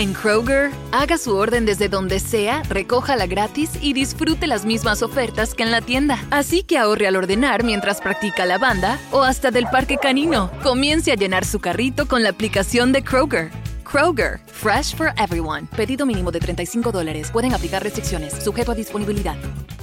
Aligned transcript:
En 0.00 0.14
Kroger, 0.14 0.70
haga 0.92 1.18
su 1.18 1.36
orden 1.36 1.66
desde 1.66 1.90
donde 1.90 2.20
sea, 2.20 2.62
recójala 2.70 3.26
gratis 3.26 3.72
y 3.82 3.92
disfrute 3.92 4.46
las 4.46 4.64
mismas 4.64 5.02
ofertas 5.02 5.52
que 5.52 5.62
en 5.62 5.70
la 5.70 5.82
tienda. 5.82 6.18
Así 6.30 6.62
que 6.62 6.78
ahorre 6.78 7.06
al 7.06 7.16
ordenar 7.16 7.64
mientras 7.64 8.00
practica 8.00 8.46
la 8.46 8.56
banda 8.56 8.98
o 9.10 9.24
hasta 9.24 9.50
del 9.50 9.66
parque 9.66 9.98
canino. 9.98 10.50
Comience 10.62 11.12
a 11.12 11.16
llenar 11.16 11.44
su 11.44 11.58
carrito 11.58 12.08
con 12.08 12.22
la 12.22 12.30
aplicación 12.30 12.92
de 12.92 13.04
Kroger. 13.04 13.50
Kroger, 13.84 14.40
fresh 14.46 14.96
for 14.96 15.12
everyone. 15.18 15.68
Pedido 15.76 16.06
mínimo 16.06 16.30
de 16.30 16.40
35 16.40 16.92
dólares. 16.92 17.30
Pueden 17.30 17.52
aplicar 17.52 17.82
restricciones, 17.82 18.42
sujeto 18.42 18.72
a 18.72 18.74
disponibilidad. 18.74 19.36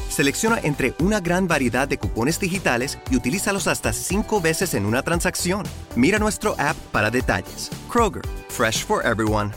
Selecciona 0.10 0.58
entre 0.64 0.96
una 0.98 1.20
gran 1.20 1.48
variedad 1.48 1.88
de 1.88 2.00
cupones 2.00 2.40
digitales 2.40 2.98
y 3.12 3.18
utilízalos 3.18 3.68
hasta 3.68 3.94
cinco 3.94 4.42
veces 4.42 4.74
en 4.74 4.88
una 4.88 5.04
transacción. 5.04 5.64
Mira 5.96 6.18
nuestro 6.18 6.56
app 6.58 6.76
para 6.92 7.12
detalles. 7.12 7.70
Kroger, 7.88 8.24
fresh 8.50 8.84
for 8.84 9.06
everyone. 9.06 9.52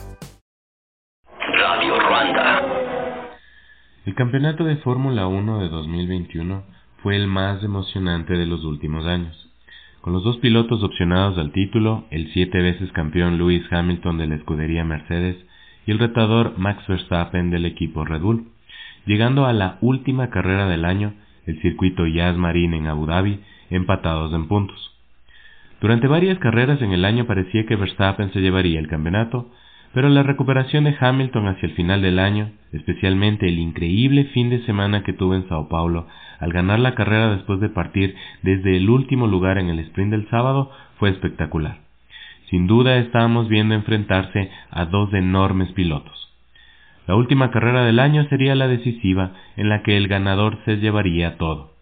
El 4.06 4.14
campeonato 4.14 4.64
de 4.64 4.76
Fórmula 4.76 5.26
1 5.26 5.60
de 5.60 5.68
2021 5.68 6.62
fue 7.02 7.16
el 7.16 7.26
más 7.26 7.62
emocionante 7.62 8.32
de 8.32 8.46
los 8.46 8.64
últimos 8.64 9.04
años. 9.04 9.50
Con 10.00 10.14
los 10.14 10.24
dos 10.24 10.38
pilotos 10.38 10.82
opcionados 10.82 11.36
al 11.36 11.52
título, 11.52 12.06
el 12.10 12.32
siete 12.32 12.62
veces 12.62 12.90
campeón 12.92 13.36
Lewis 13.36 13.62
Hamilton 13.70 14.16
de 14.16 14.26
la 14.26 14.36
escudería 14.36 14.84
Mercedes 14.84 15.36
y 15.86 15.90
el 15.90 15.98
retador 15.98 16.54
Max 16.56 16.82
Verstappen 16.88 17.50
del 17.50 17.66
equipo 17.66 18.06
Red 18.06 18.22
Bull, 18.22 18.46
llegando 19.04 19.44
a 19.44 19.52
la 19.52 19.76
última 19.82 20.30
carrera 20.30 20.66
del 20.66 20.86
año, 20.86 21.12
el 21.44 21.60
circuito 21.60 22.06
Yas 22.06 22.38
Marine 22.38 22.78
en 22.78 22.86
Abu 22.86 23.04
Dhabi, 23.04 23.40
empatados 23.68 24.32
en 24.32 24.48
puntos. 24.48 24.96
Durante 25.82 26.06
varias 26.06 26.38
carreras 26.38 26.80
en 26.80 26.92
el 26.92 27.04
año 27.04 27.26
parecía 27.26 27.66
que 27.66 27.76
Verstappen 27.76 28.32
se 28.32 28.40
llevaría 28.40 28.80
el 28.80 28.88
campeonato, 28.88 29.50
pero 29.92 30.08
la 30.08 30.22
recuperación 30.22 30.84
de 30.84 30.96
Hamilton 30.98 31.48
hacia 31.48 31.68
el 31.68 31.74
final 31.74 32.02
del 32.02 32.18
año, 32.18 32.50
especialmente 32.72 33.48
el 33.48 33.58
increíble 33.58 34.24
fin 34.26 34.50
de 34.50 34.64
semana 34.64 35.02
que 35.02 35.12
tuvo 35.12 35.34
en 35.34 35.48
Sao 35.48 35.68
Paulo 35.68 36.06
al 36.38 36.52
ganar 36.52 36.78
la 36.78 36.94
carrera 36.94 37.34
después 37.34 37.60
de 37.60 37.68
partir 37.68 38.14
desde 38.42 38.76
el 38.76 38.88
último 38.88 39.26
lugar 39.26 39.58
en 39.58 39.68
el 39.68 39.80
sprint 39.80 40.12
del 40.12 40.28
sábado, 40.30 40.70
fue 40.98 41.10
espectacular. 41.10 41.78
Sin 42.48 42.66
duda 42.66 42.98
estábamos 42.98 43.48
viendo 43.48 43.74
enfrentarse 43.74 44.50
a 44.70 44.86
dos 44.86 45.12
enormes 45.12 45.70
pilotos. 45.72 46.28
La 47.06 47.16
última 47.16 47.50
carrera 47.50 47.84
del 47.84 47.98
año 47.98 48.24
sería 48.28 48.54
la 48.54 48.68
decisiva 48.68 49.32
en 49.56 49.68
la 49.68 49.82
que 49.82 49.96
el 49.96 50.08
ganador 50.08 50.58
se 50.64 50.76
llevaría 50.76 51.36
todo. 51.38 51.72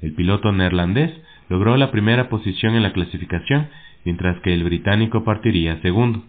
El 0.00 0.14
piloto 0.14 0.52
neerlandés 0.52 1.12
logró 1.48 1.76
la 1.76 1.90
primera 1.90 2.28
posición 2.28 2.74
en 2.76 2.82
la 2.82 2.92
clasificación, 2.92 3.68
mientras 4.04 4.40
que 4.40 4.54
el 4.54 4.64
británico 4.64 5.24
partiría 5.24 5.80
segundo. 5.82 6.22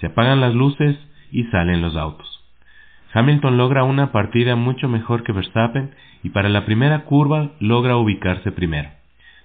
Se 0.00 0.06
apagan 0.06 0.40
las 0.40 0.54
luces 0.54 0.96
y 1.30 1.44
salen 1.44 1.82
los 1.82 1.96
autos. 1.96 2.26
Hamilton 3.12 3.56
logra 3.56 3.84
una 3.84 4.12
partida 4.12 4.54
mucho 4.56 4.88
mejor 4.88 5.22
que 5.22 5.32
Verstappen 5.32 5.90
y 6.22 6.30
para 6.30 6.48
la 6.48 6.64
primera 6.64 7.04
curva 7.04 7.52
logra 7.58 7.96
ubicarse 7.96 8.52
primero. 8.52 8.90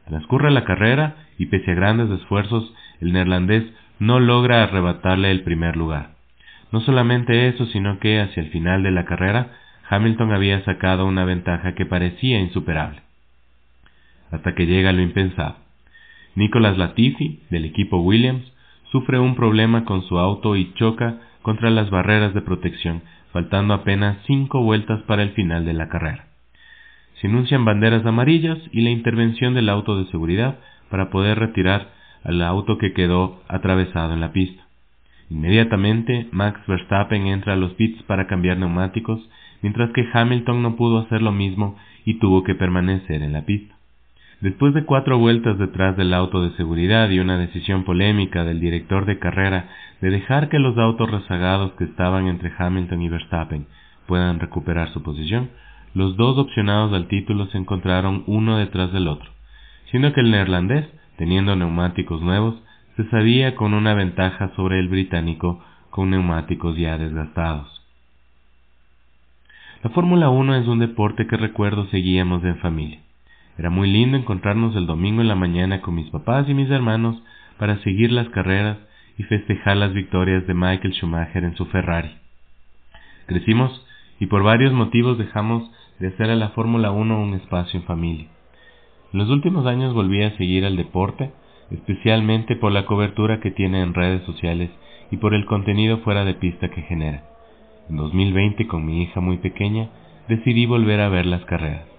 Transcurre 0.07 0.51
la 0.51 0.65
carrera 0.65 1.15
y 1.37 1.45
pese 1.45 1.71
a 1.71 1.75
grandes 1.75 2.09
esfuerzos, 2.09 2.73
el 2.99 3.13
neerlandés 3.13 3.63
no 3.99 4.19
logra 4.19 4.63
arrebatarle 4.63 5.31
el 5.31 5.43
primer 5.43 5.77
lugar. 5.77 6.11
No 6.71 6.81
solamente 6.81 7.47
eso, 7.47 7.65
sino 7.67 7.99
que 7.99 8.19
hacia 8.19 8.43
el 8.43 8.49
final 8.49 8.83
de 8.83 8.91
la 8.91 9.05
carrera, 9.05 9.51
Hamilton 9.89 10.33
había 10.33 10.63
sacado 10.65 11.05
una 11.05 11.23
ventaja 11.23 11.75
que 11.75 11.85
parecía 11.85 12.39
insuperable. 12.39 13.01
Hasta 14.31 14.55
que 14.55 14.65
llega 14.65 14.91
lo 14.91 15.01
impensado. 15.01 15.57
Nicolas 16.35 16.77
Latifi, 16.77 17.41
del 17.49 17.65
equipo 17.65 17.97
Williams, 17.97 18.51
sufre 18.93 19.17
un 19.17 19.33
problema 19.33 19.85
con 19.85 20.03
su 20.03 20.19
auto 20.19 20.55
y 20.55 20.71
choca 20.75 21.17
contra 21.41 21.71
las 21.71 21.89
barreras 21.89 22.35
de 22.35 22.43
protección, 22.43 23.01
faltando 23.31 23.73
apenas 23.73 24.19
cinco 24.27 24.61
vueltas 24.61 25.01
para 25.07 25.23
el 25.23 25.31
final 25.31 25.65
de 25.65 25.73
la 25.73 25.89
carrera. 25.89 26.27
Se 27.19 27.25
anuncian 27.25 27.65
banderas 27.65 28.05
amarillas 28.05 28.59
y 28.71 28.81
la 28.81 28.91
intervención 28.91 29.55
del 29.55 29.69
auto 29.69 29.97
de 29.97 30.05
seguridad 30.11 30.59
para 30.91 31.09
poder 31.09 31.39
retirar 31.39 31.89
al 32.23 32.43
auto 32.43 32.77
que 32.77 32.93
quedó 32.93 33.41
atravesado 33.47 34.13
en 34.13 34.21
la 34.21 34.31
pista. 34.31 34.61
Inmediatamente, 35.31 36.27
Max 36.31 36.61
Verstappen 36.67 37.25
entra 37.25 37.53
a 37.53 37.57
los 37.57 37.73
pits 37.73 38.03
para 38.03 38.27
cambiar 38.27 38.59
neumáticos, 38.59 39.27
mientras 39.63 39.89
que 39.93 40.07
Hamilton 40.13 40.61
no 40.61 40.75
pudo 40.75 40.99
hacer 40.99 41.23
lo 41.23 41.31
mismo 41.31 41.77
y 42.05 42.19
tuvo 42.19 42.43
que 42.43 42.53
permanecer 42.53 43.23
en 43.23 43.33
la 43.33 43.41
pista. 43.41 43.72
Después 44.43 44.73
de 44.73 44.83
cuatro 44.83 45.17
vueltas 45.17 45.57
detrás 45.57 45.95
del 45.95 46.13
auto 46.13 46.43
de 46.43 46.53
seguridad 46.57 47.09
y 47.09 47.19
una 47.19 47.37
decisión 47.37 47.85
polémica 47.85 48.43
del 48.43 48.59
director 48.59 49.05
de 49.05 49.17
carrera 49.17 49.69
de 50.01 50.09
dejar 50.09 50.49
que 50.49 50.59
los 50.59 50.77
autos 50.77 51.09
rezagados 51.09 51.71
que 51.77 51.85
estaban 51.85 52.27
entre 52.27 52.51
Hamilton 52.57 53.01
y 53.03 53.07
Verstappen 53.07 53.67
puedan 54.05 54.41
recuperar 54.41 54.89
su 54.89 55.01
posición, 55.01 55.51
los 55.93 56.17
dos 56.17 56.37
opcionados 56.37 56.91
al 56.91 57.07
título 57.07 57.45
se 57.51 57.57
encontraron 57.57 58.25
uno 58.27 58.57
detrás 58.57 58.91
del 58.91 59.07
otro, 59.07 59.31
siendo 59.89 60.11
que 60.11 60.19
el 60.19 60.31
neerlandés, 60.31 60.89
teniendo 61.15 61.55
neumáticos 61.55 62.21
nuevos, 62.21 62.61
se 62.97 63.09
sabía 63.11 63.55
con 63.55 63.73
una 63.73 63.93
ventaja 63.93 64.51
sobre 64.57 64.77
el 64.77 64.89
británico 64.89 65.63
con 65.89 66.09
neumáticos 66.09 66.75
ya 66.75 66.97
desgastados. 66.97 67.81
La 69.83 69.89
Fórmula 69.91 70.27
1 70.27 70.55
es 70.55 70.67
un 70.67 70.79
deporte 70.79 71.27
que 71.27 71.37
recuerdo 71.37 71.85
seguíamos 71.91 72.43
en 72.43 72.57
familia. 72.57 72.99
Era 73.57 73.69
muy 73.69 73.91
lindo 73.91 74.17
encontrarnos 74.17 74.75
el 74.75 74.87
domingo 74.87 75.21
en 75.21 75.27
la 75.27 75.35
mañana 75.35 75.81
con 75.81 75.95
mis 75.95 76.09
papás 76.09 76.49
y 76.49 76.53
mis 76.53 76.69
hermanos 76.69 77.21
para 77.59 77.77
seguir 77.83 78.11
las 78.11 78.27
carreras 78.29 78.77
y 79.17 79.23
festejar 79.23 79.77
las 79.77 79.93
victorias 79.93 80.47
de 80.47 80.53
Michael 80.55 80.93
Schumacher 80.93 81.43
en 81.43 81.55
su 81.55 81.65
Ferrari. 81.67 82.11
Crecimos 83.27 83.85
y 84.19 84.25
por 84.25 84.43
varios 84.43 84.73
motivos 84.73 85.17
dejamos 85.17 85.69
de 85.99 86.07
hacer 86.07 86.31
a 86.31 86.35
la 86.35 86.49
Fórmula 86.49 86.91
1 86.91 87.21
un 87.21 87.35
espacio 87.35 87.79
en 87.79 87.85
familia. 87.85 88.27
En 89.13 89.19
los 89.19 89.29
últimos 89.29 89.67
años 89.67 89.93
volví 89.93 90.23
a 90.23 90.35
seguir 90.37 90.65
al 90.65 90.75
deporte, 90.75 91.31
especialmente 91.69 92.55
por 92.55 92.71
la 92.71 92.85
cobertura 92.85 93.39
que 93.39 93.51
tiene 93.51 93.81
en 93.81 93.93
redes 93.93 94.23
sociales 94.25 94.71
y 95.11 95.17
por 95.17 95.35
el 95.35 95.45
contenido 95.45 95.99
fuera 95.99 96.25
de 96.25 96.33
pista 96.33 96.69
que 96.69 96.81
genera. 96.81 97.23
En 97.89 97.97
2020, 97.97 98.65
con 98.67 98.85
mi 98.85 99.03
hija 99.03 99.19
muy 99.19 99.37
pequeña, 99.37 99.89
decidí 100.27 100.65
volver 100.65 101.01
a 101.01 101.09
ver 101.09 101.27
las 101.27 101.45
carreras. 101.45 101.92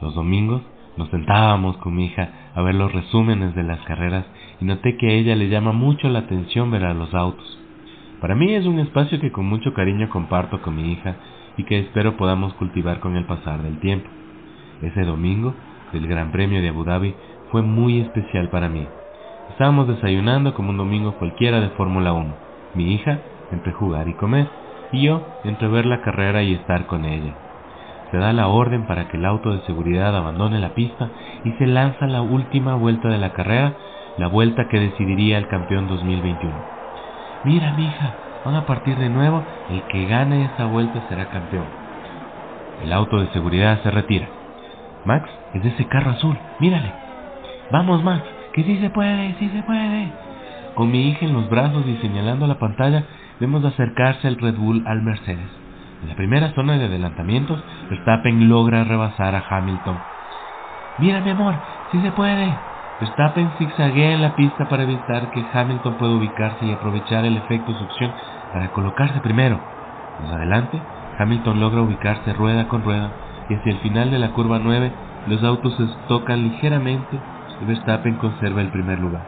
Los 0.00 0.14
domingos 0.14 0.62
nos 0.96 1.10
sentábamos 1.10 1.76
con 1.78 1.94
mi 1.94 2.06
hija 2.06 2.28
a 2.54 2.62
ver 2.62 2.74
los 2.74 2.92
resúmenes 2.92 3.54
de 3.54 3.62
las 3.64 3.80
carreras 3.80 4.26
y 4.60 4.64
noté 4.64 4.96
que 4.96 5.08
a 5.08 5.12
ella 5.12 5.34
le 5.34 5.48
llama 5.48 5.72
mucho 5.72 6.08
la 6.08 6.20
atención 6.20 6.70
ver 6.70 6.84
a 6.84 6.94
los 6.94 7.14
autos. 7.14 7.58
Para 8.20 8.34
mí 8.34 8.54
es 8.54 8.66
un 8.66 8.78
espacio 8.78 9.20
que 9.20 9.32
con 9.32 9.46
mucho 9.46 9.74
cariño 9.74 10.08
comparto 10.08 10.60
con 10.62 10.76
mi 10.76 10.92
hija 10.92 11.16
y 11.56 11.64
que 11.64 11.80
espero 11.80 12.16
podamos 12.16 12.54
cultivar 12.54 13.00
con 13.00 13.16
el 13.16 13.24
pasar 13.24 13.62
del 13.62 13.78
tiempo. 13.80 14.08
Ese 14.82 15.02
domingo 15.02 15.54
del 15.92 16.06
Gran 16.06 16.30
Premio 16.30 16.62
de 16.62 16.68
Abu 16.68 16.84
Dhabi 16.84 17.14
fue 17.50 17.62
muy 17.62 18.00
especial 18.00 18.50
para 18.50 18.68
mí. 18.68 18.86
Estábamos 19.50 19.88
desayunando 19.88 20.54
como 20.54 20.70
un 20.70 20.76
domingo 20.76 21.12
cualquiera 21.14 21.60
de 21.60 21.70
Fórmula 21.70 22.12
1. 22.12 22.34
Mi 22.74 22.94
hija 22.94 23.20
entre 23.50 23.72
jugar 23.72 24.08
y 24.08 24.14
comer 24.14 24.48
y 24.92 25.02
yo 25.02 25.26
entre 25.42 25.66
ver 25.68 25.86
la 25.86 26.02
carrera 26.02 26.42
y 26.42 26.54
estar 26.54 26.86
con 26.86 27.04
ella 27.04 27.47
se 28.10 28.16
da 28.18 28.32
la 28.32 28.48
orden 28.48 28.86
para 28.86 29.08
que 29.08 29.16
el 29.16 29.24
auto 29.24 29.52
de 29.52 29.60
seguridad 29.62 30.16
abandone 30.16 30.58
la 30.58 30.74
pista 30.74 31.10
y 31.44 31.52
se 31.52 31.66
lanza 31.66 32.06
la 32.06 32.22
última 32.22 32.74
vuelta 32.74 33.08
de 33.08 33.18
la 33.18 33.32
carrera, 33.32 33.74
la 34.16 34.28
vuelta 34.28 34.68
que 34.68 34.80
decidiría 34.80 35.38
el 35.38 35.48
campeón 35.48 35.88
2021. 35.88 36.54
Mira, 37.44 37.72
mija, 37.74 38.14
van 38.44 38.56
a 38.56 38.66
partir 38.66 38.96
de 38.96 39.10
nuevo, 39.10 39.42
el 39.70 39.82
que 39.84 40.06
gane 40.06 40.46
esa 40.46 40.66
vuelta 40.66 41.04
será 41.08 41.26
campeón. 41.26 41.66
El 42.82 42.92
auto 42.92 43.20
de 43.20 43.28
seguridad 43.28 43.82
se 43.82 43.90
retira. 43.90 44.28
Max 45.04 45.28
es 45.54 45.64
ese 45.64 45.86
carro 45.86 46.12
azul, 46.12 46.36
mírale. 46.60 46.92
Vamos, 47.70 48.02
Max, 48.02 48.24
que 48.52 48.64
sí 48.64 48.78
se 48.78 48.90
puede, 48.90 49.34
sí 49.38 49.48
se 49.50 49.62
puede. 49.62 50.08
Con 50.74 50.90
mi 50.90 51.08
hija 51.08 51.26
en 51.26 51.34
los 51.34 51.48
brazos 51.50 51.86
y 51.86 51.96
señalando 51.96 52.46
la 52.46 52.58
pantalla, 52.58 53.04
vemos 53.40 53.64
acercarse 53.64 54.28
el 54.28 54.38
Red 54.38 54.56
Bull 54.56 54.84
al 54.86 55.02
Mercedes. 55.02 55.67
En 56.02 56.08
la 56.08 56.14
primera 56.14 56.54
zona 56.54 56.78
de 56.78 56.86
adelantamientos, 56.86 57.62
Verstappen 57.90 58.48
logra 58.48 58.84
rebasar 58.84 59.34
a 59.34 59.44
Hamilton. 59.48 59.98
Mira, 60.98 61.20
mi 61.20 61.30
amor, 61.30 61.54
si 61.90 62.00
se 62.00 62.12
puede. 62.12 62.54
Verstappen 63.00 63.50
zigzaguea 63.58 64.12
en 64.12 64.22
la 64.22 64.34
pista 64.34 64.68
para 64.68 64.82
evitar 64.82 65.30
que 65.30 65.44
Hamilton 65.52 65.94
pueda 65.98 66.12
ubicarse 66.12 66.64
y 66.66 66.72
aprovechar 66.72 67.24
el 67.24 67.36
efecto 67.36 67.72
succión 67.74 68.12
para 68.52 68.72
colocarse 68.72 69.20
primero. 69.20 69.60
Más 70.20 70.32
adelante, 70.32 70.80
Hamilton 71.18 71.60
logra 71.60 71.82
ubicarse 71.82 72.32
rueda 72.32 72.68
con 72.68 72.82
rueda 72.82 73.12
y 73.48 73.54
hacia 73.54 73.72
el 73.72 73.78
final 73.78 74.10
de 74.10 74.18
la 74.18 74.32
curva 74.32 74.58
9 74.58 74.92
los 75.26 75.42
autos 75.44 75.74
se 75.76 75.86
tocan 76.08 76.42
ligeramente 76.42 77.20
y 77.60 77.64
Verstappen 77.64 78.16
conserva 78.16 78.60
el 78.62 78.70
primer 78.70 78.98
lugar. 78.98 79.26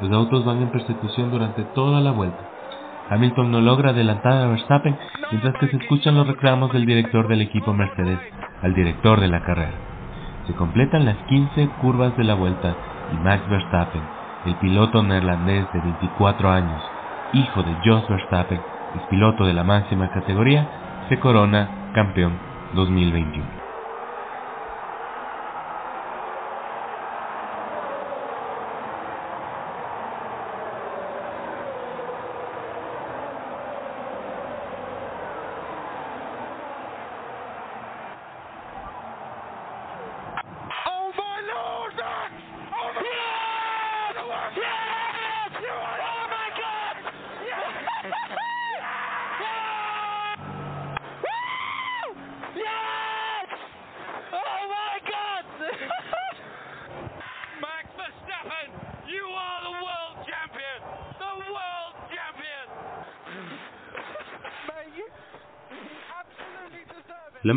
Los 0.00 0.10
autos 0.12 0.44
van 0.44 0.62
en 0.62 0.70
persecución 0.70 1.30
durante 1.30 1.64
toda 1.64 2.00
la 2.00 2.10
vuelta. 2.10 2.51
Hamilton 3.12 3.50
no 3.50 3.60
logra 3.60 3.90
adelantar 3.90 4.32
a 4.32 4.46
Verstappen 4.46 4.96
mientras 5.30 5.54
que 5.56 5.68
se 5.68 5.76
escuchan 5.76 6.14
los 6.14 6.26
reclamos 6.26 6.72
del 6.72 6.86
director 6.86 7.28
del 7.28 7.42
equipo 7.42 7.74
Mercedes 7.74 8.18
al 8.62 8.74
director 8.74 9.20
de 9.20 9.28
la 9.28 9.42
carrera. 9.42 9.74
Se 10.46 10.54
completan 10.54 11.04
las 11.04 11.16
15 11.28 11.68
curvas 11.82 12.16
de 12.16 12.24
la 12.24 12.34
vuelta 12.34 12.74
y 13.12 13.16
Max 13.16 13.46
Verstappen, 13.50 14.02
el 14.46 14.54
piloto 14.56 15.02
neerlandés 15.02 15.70
de 15.74 15.80
24 15.80 16.50
años, 16.50 16.82
hijo 17.34 17.62
de 17.62 17.76
Jos 17.84 18.08
Verstappen, 18.08 18.60
piloto 19.10 19.44
de 19.44 19.52
la 19.52 19.64
máxima 19.64 20.10
categoría, 20.10 20.66
se 21.10 21.20
corona 21.20 21.68
campeón 21.92 22.32
2021. 22.74 23.61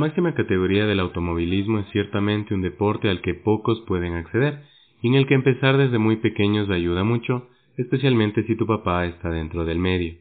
Máxima 0.06 0.36
categoría 0.36 0.86
del 0.86 1.00
automovilismo 1.00 1.80
es 1.80 1.88
ciertamente 1.92 2.54
un 2.54 2.62
deporte 2.62 3.10
al 3.10 3.22
que 3.22 3.34
pocos 3.34 3.81
pueden 3.88 4.13
acceder 4.13 4.62
y 5.02 5.07
en 5.07 5.16
el 5.16 5.25
que 5.25 5.34
empezar 5.34 5.78
desde 5.78 5.98
muy 5.98 6.18
pequeños 6.18 6.69
ayuda 6.69 7.04
mucho, 7.04 7.50
especialmente 7.75 8.44
si 8.44 8.56
tu 8.56 8.68
papá 8.68 9.07
está 9.07 9.31
dentro 9.31 9.66
del 9.66 9.80
medio. 9.80 10.13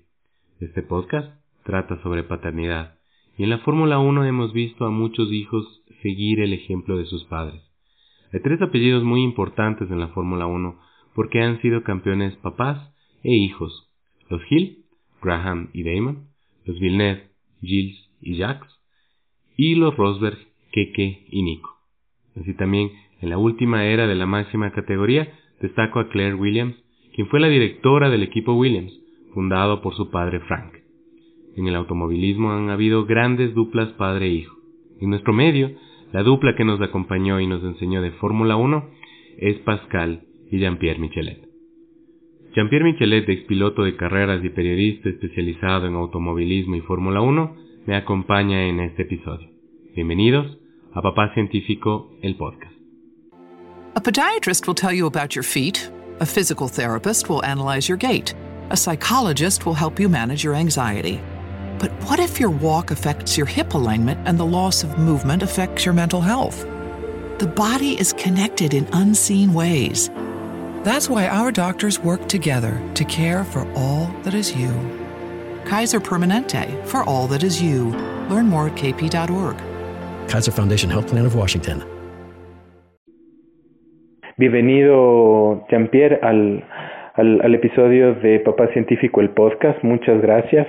Este 0.58 0.80
podcast 0.80 1.38
trata 1.64 2.02
sobre 2.02 2.22
paternidad 2.22 2.94
y 3.36 3.42
en 3.42 3.50
la 3.50 3.58
Fórmula 3.58 3.98
1 3.98 4.24
hemos 4.24 4.54
visto 4.54 4.86
a 4.86 4.90
muchos 4.90 5.30
hijos 5.30 5.82
seguir 6.00 6.40
el 6.40 6.54
ejemplo 6.54 6.96
de 6.96 7.04
sus 7.04 7.24
padres. 7.24 7.60
Hay 8.32 8.40
tres 8.40 8.62
apellidos 8.62 9.04
muy 9.04 9.22
importantes 9.22 9.90
en 9.90 10.00
la 10.00 10.08
Fórmula 10.08 10.46
1 10.46 10.80
porque 11.14 11.42
han 11.42 11.60
sido 11.60 11.82
campeones 11.82 12.34
papás 12.36 12.90
e 13.22 13.34
hijos. 13.34 13.92
Los 14.30 14.40
Hill, 14.50 14.86
Graham 15.20 15.68
y 15.74 15.82
Damon, 15.82 16.28
los 16.64 16.80
Villeneuve, 16.80 17.28
Gilles 17.60 18.08
y 18.22 18.38
Jacques, 18.38 18.74
y 19.56 19.74
los 19.74 19.96
Rosberg, 19.96 20.38
Keke 20.72 21.26
y 21.30 21.42
Nico. 21.42 21.70
Así 22.40 22.54
también, 22.54 22.90
en 23.20 23.30
la 23.30 23.38
última 23.38 23.86
era 23.86 24.06
de 24.06 24.14
la 24.14 24.26
máxima 24.26 24.72
categoría, 24.72 25.32
destaco 25.60 26.00
a 26.00 26.08
Claire 26.08 26.34
Williams, 26.34 26.76
quien 27.14 27.28
fue 27.28 27.40
la 27.40 27.48
directora 27.48 28.10
del 28.10 28.22
equipo 28.22 28.54
Williams, 28.54 28.92
fundado 29.32 29.82
por 29.82 29.94
su 29.94 30.10
padre 30.10 30.40
Frank. 30.40 30.74
En 31.56 31.68
el 31.68 31.76
automovilismo 31.76 32.52
han 32.52 32.70
habido 32.70 33.06
grandes 33.06 33.54
duplas 33.54 33.90
padre-hijo. 33.92 34.56
En 35.00 35.10
nuestro 35.10 35.32
medio, 35.32 35.70
la 36.12 36.22
dupla 36.22 36.56
que 36.56 36.64
nos 36.64 36.80
acompañó 36.80 37.40
y 37.40 37.46
nos 37.46 37.62
enseñó 37.62 38.02
de 38.02 38.10
Fórmula 38.12 38.56
1 38.56 38.84
es 39.38 39.58
Pascal 39.58 40.22
y 40.50 40.58
Jean-Pierre 40.58 40.98
Michelet. 40.98 41.48
Jean-Pierre 42.54 42.84
Michelet, 42.84 43.28
expiloto 43.28 43.82
de 43.82 43.96
carreras 43.96 44.44
y 44.44 44.48
periodista 44.48 45.08
especializado 45.08 45.86
en 45.86 45.94
automovilismo 45.94 46.76
y 46.76 46.80
Fórmula 46.80 47.20
1, 47.20 47.56
me 47.86 47.96
acompaña 47.96 48.62
en 48.62 48.80
este 48.80 49.02
episodio. 49.02 49.48
Bienvenidos 49.94 50.46
a 50.94 51.02
Papá 51.02 51.32
Científico, 51.34 52.10
el 52.22 52.36
podcast. 52.36 52.72
A 53.94 54.00
podiatrist 54.00 54.66
will 54.66 54.74
tell 54.74 54.92
you 54.92 55.06
about 55.06 55.34
your 55.34 55.42
feet. 55.44 55.90
A 56.20 56.26
physical 56.26 56.68
therapist 56.68 57.28
will 57.28 57.44
analyze 57.44 57.88
your 57.88 57.98
gait. 57.98 58.34
A 58.70 58.76
psychologist 58.76 59.66
will 59.66 59.74
help 59.74 60.00
you 60.00 60.08
manage 60.08 60.42
your 60.42 60.54
anxiety. 60.54 61.20
But 61.78 61.90
what 62.04 62.18
if 62.18 62.40
your 62.40 62.50
walk 62.50 62.90
affects 62.90 63.36
your 63.36 63.46
hip 63.46 63.74
alignment 63.74 64.26
and 64.26 64.38
the 64.38 64.46
loss 64.46 64.82
of 64.82 64.98
movement 64.98 65.42
affects 65.42 65.84
your 65.84 65.92
mental 65.94 66.20
health? 66.20 66.64
The 67.38 67.46
body 67.46 68.00
is 68.00 68.14
connected 68.14 68.72
in 68.72 68.88
unseen 68.92 69.52
ways. 69.52 70.08
That's 70.84 71.10
why 71.10 71.28
our 71.28 71.52
doctors 71.52 71.98
work 71.98 72.26
together 72.28 72.80
to 72.94 73.04
care 73.04 73.44
for 73.44 73.70
all 73.74 74.06
that 74.22 74.34
is 74.34 74.56
you. 74.56 75.03
Kaiser 75.64 76.00
Permanente 76.00 76.66
for 76.86 77.02
all 77.04 77.26
that 77.28 77.42
is 77.42 77.60
you. 77.60 77.90
Learn 78.30 78.46
more 78.46 78.68
at 78.68 78.76
kp.org. 78.76 79.56
Kaiser 80.28 80.52
Foundation 80.52 80.90
Health 80.90 81.08
Plan 81.08 81.26
of 81.26 81.34
Washington. 81.34 81.84
Bienvenido, 84.36 85.64
Jean-Pierre, 85.70 86.18
al, 86.20 86.64
al, 87.14 87.40
al, 87.40 87.54
episodio 87.54 88.14
de 88.14 88.40
Papá 88.40 88.66
Científico, 88.72 89.20
el 89.20 89.30
podcast. 89.30 89.80
Muchas 89.84 90.20
gracias. 90.20 90.66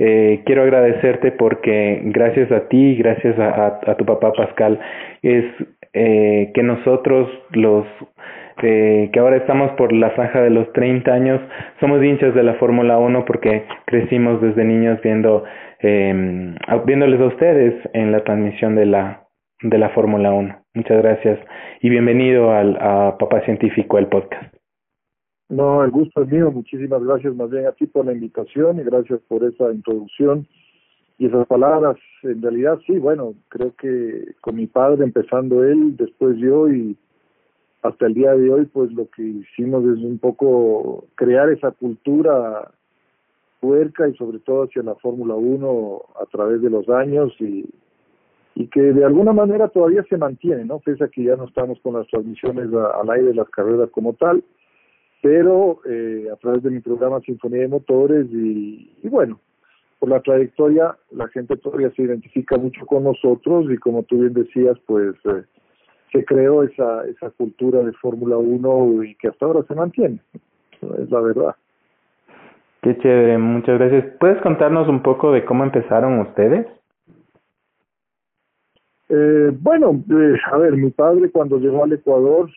Eh, 0.00 0.42
quiero 0.44 0.62
agradecerte 0.62 1.30
porque 1.30 2.00
gracias 2.06 2.50
a 2.50 2.66
ti 2.68 2.76
y 2.76 2.96
gracias 2.96 3.38
a, 3.38 3.48
a, 3.48 3.80
a, 3.86 3.96
tu 3.96 4.04
papá 4.04 4.32
Pascal 4.32 4.80
es 5.22 5.44
eh, 5.92 6.50
que 6.52 6.62
nosotros 6.64 7.30
los 7.52 7.86
eh, 8.62 9.10
que 9.12 9.20
ahora 9.20 9.36
estamos 9.36 9.72
por 9.72 9.92
la 9.92 10.10
franja 10.10 10.40
de 10.40 10.50
los 10.50 10.72
30 10.72 11.12
años, 11.12 11.40
somos 11.80 12.02
hinchas 12.02 12.34
de 12.34 12.42
la 12.42 12.54
Fórmula 12.54 12.98
1 12.98 13.24
porque 13.24 13.66
crecimos 13.86 14.40
desde 14.40 14.64
niños 14.64 15.00
viendo 15.02 15.44
eh, 15.80 16.54
viéndoles 16.86 17.20
a 17.20 17.26
ustedes 17.26 17.74
en 17.92 18.12
la 18.12 18.24
transmisión 18.24 18.74
de 18.74 18.86
la 18.86 19.22
de 19.62 19.78
la 19.78 19.90
Fórmula 19.90 20.32
1. 20.32 20.56
Muchas 20.74 21.02
gracias 21.02 21.38
y 21.80 21.88
bienvenido 21.88 22.52
al 22.52 22.76
a 22.80 23.16
Papá 23.18 23.40
Científico 23.42 23.98
el 23.98 24.06
podcast. 24.08 24.54
No, 25.48 25.84
el 25.84 25.90
gusto 25.90 26.22
es 26.22 26.28
mío. 26.28 26.50
Muchísimas 26.50 27.02
gracias 27.04 27.34
más 27.34 27.50
bien 27.50 27.66
a 27.66 27.72
ti 27.72 27.86
por 27.86 28.04
la 28.04 28.12
invitación 28.12 28.80
y 28.80 28.84
gracias 28.84 29.20
por 29.28 29.44
esa 29.44 29.72
introducción 29.72 30.46
y 31.18 31.26
esas 31.26 31.46
palabras. 31.46 31.96
En 32.22 32.42
realidad 32.42 32.78
sí, 32.86 32.98
bueno, 32.98 33.34
creo 33.48 33.74
que 33.76 34.34
con 34.40 34.56
mi 34.56 34.66
padre 34.66 35.04
empezando 35.04 35.64
él, 35.64 35.96
después 35.96 36.36
yo 36.38 36.68
y 36.68 36.96
hasta 37.88 38.06
el 38.06 38.14
día 38.14 38.32
de 38.34 38.50
hoy, 38.50 38.66
pues 38.66 38.92
lo 38.92 39.08
que 39.10 39.22
hicimos 39.22 39.84
es 39.84 40.02
un 40.02 40.18
poco 40.18 41.04
crear 41.14 41.50
esa 41.50 41.70
cultura 41.70 42.70
puerca 43.60 44.08
y 44.08 44.14
sobre 44.16 44.38
todo 44.40 44.64
hacia 44.64 44.82
la 44.82 44.94
Fórmula 44.96 45.34
1 45.34 46.02
a 46.20 46.26
través 46.26 46.62
de 46.62 46.70
los 46.70 46.88
años 46.88 47.32
y, 47.40 47.68
y 48.54 48.66
que 48.68 48.80
de 48.80 49.04
alguna 49.04 49.32
manera 49.32 49.68
todavía 49.68 50.04
se 50.08 50.16
mantiene, 50.16 50.64
¿no? 50.64 50.78
Pese 50.80 51.04
a 51.04 51.08
que 51.08 51.24
ya 51.24 51.36
no 51.36 51.44
estamos 51.44 51.78
con 51.80 51.94
las 51.94 52.06
transmisiones 52.08 52.68
al 52.72 53.10
aire 53.10 53.28
de 53.28 53.34
las 53.34 53.48
carreras 53.50 53.90
como 53.90 54.12
tal, 54.14 54.44
pero 55.22 55.80
eh, 55.84 56.28
a 56.32 56.36
través 56.36 56.62
de 56.62 56.70
mi 56.70 56.80
programa 56.80 57.20
Sinfonía 57.20 57.62
de 57.62 57.68
Motores 57.68 58.26
y, 58.30 58.92
y 59.02 59.08
bueno, 59.08 59.40
por 59.98 60.10
la 60.10 60.20
trayectoria 60.20 60.96
la 61.10 61.28
gente 61.28 61.56
todavía 61.56 61.90
se 61.96 62.02
identifica 62.02 62.56
mucho 62.56 62.84
con 62.86 63.04
nosotros 63.04 63.66
y 63.70 63.76
como 63.78 64.02
tú 64.02 64.20
bien 64.20 64.34
decías, 64.34 64.76
pues... 64.86 65.14
Eh, 65.24 65.44
se 66.16 66.24
creó 66.24 66.62
esa, 66.62 67.06
esa 67.06 67.30
cultura 67.30 67.80
de 67.82 67.92
Fórmula 67.92 68.36
1 68.38 69.04
y 69.04 69.14
que 69.16 69.28
hasta 69.28 69.44
ahora 69.44 69.62
se 69.68 69.74
mantiene, 69.74 70.18
es 70.98 71.10
la 71.10 71.20
verdad. 71.20 71.56
Qué 72.82 72.96
chévere, 72.98 73.36
muchas 73.38 73.78
gracias. 73.78 74.16
¿Puedes 74.18 74.40
contarnos 74.42 74.88
un 74.88 75.02
poco 75.02 75.32
de 75.32 75.44
cómo 75.44 75.64
empezaron 75.64 76.20
ustedes? 76.20 76.66
Eh, 79.08 79.50
bueno, 79.60 80.02
eh, 80.10 80.38
a 80.50 80.58
ver, 80.58 80.76
mi 80.76 80.90
padre 80.90 81.30
cuando 81.30 81.58
llegó 81.58 81.84
al 81.84 81.92
Ecuador, 81.92 82.48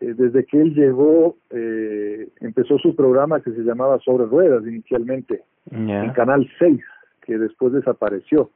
eh, 0.00 0.14
desde 0.16 0.44
que 0.44 0.60
él 0.60 0.74
llegó, 0.74 1.36
eh, 1.50 2.28
empezó 2.40 2.78
su 2.78 2.94
programa 2.94 3.40
que 3.40 3.52
se 3.52 3.62
llamaba 3.62 3.98
Sobre 4.00 4.26
Ruedas 4.26 4.64
inicialmente, 4.66 5.42
en 5.70 6.10
Canal 6.12 6.48
6, 6.58 6.80
que 7.22 7.38
después 7.38 7.72
desapareció. 7.72 8.50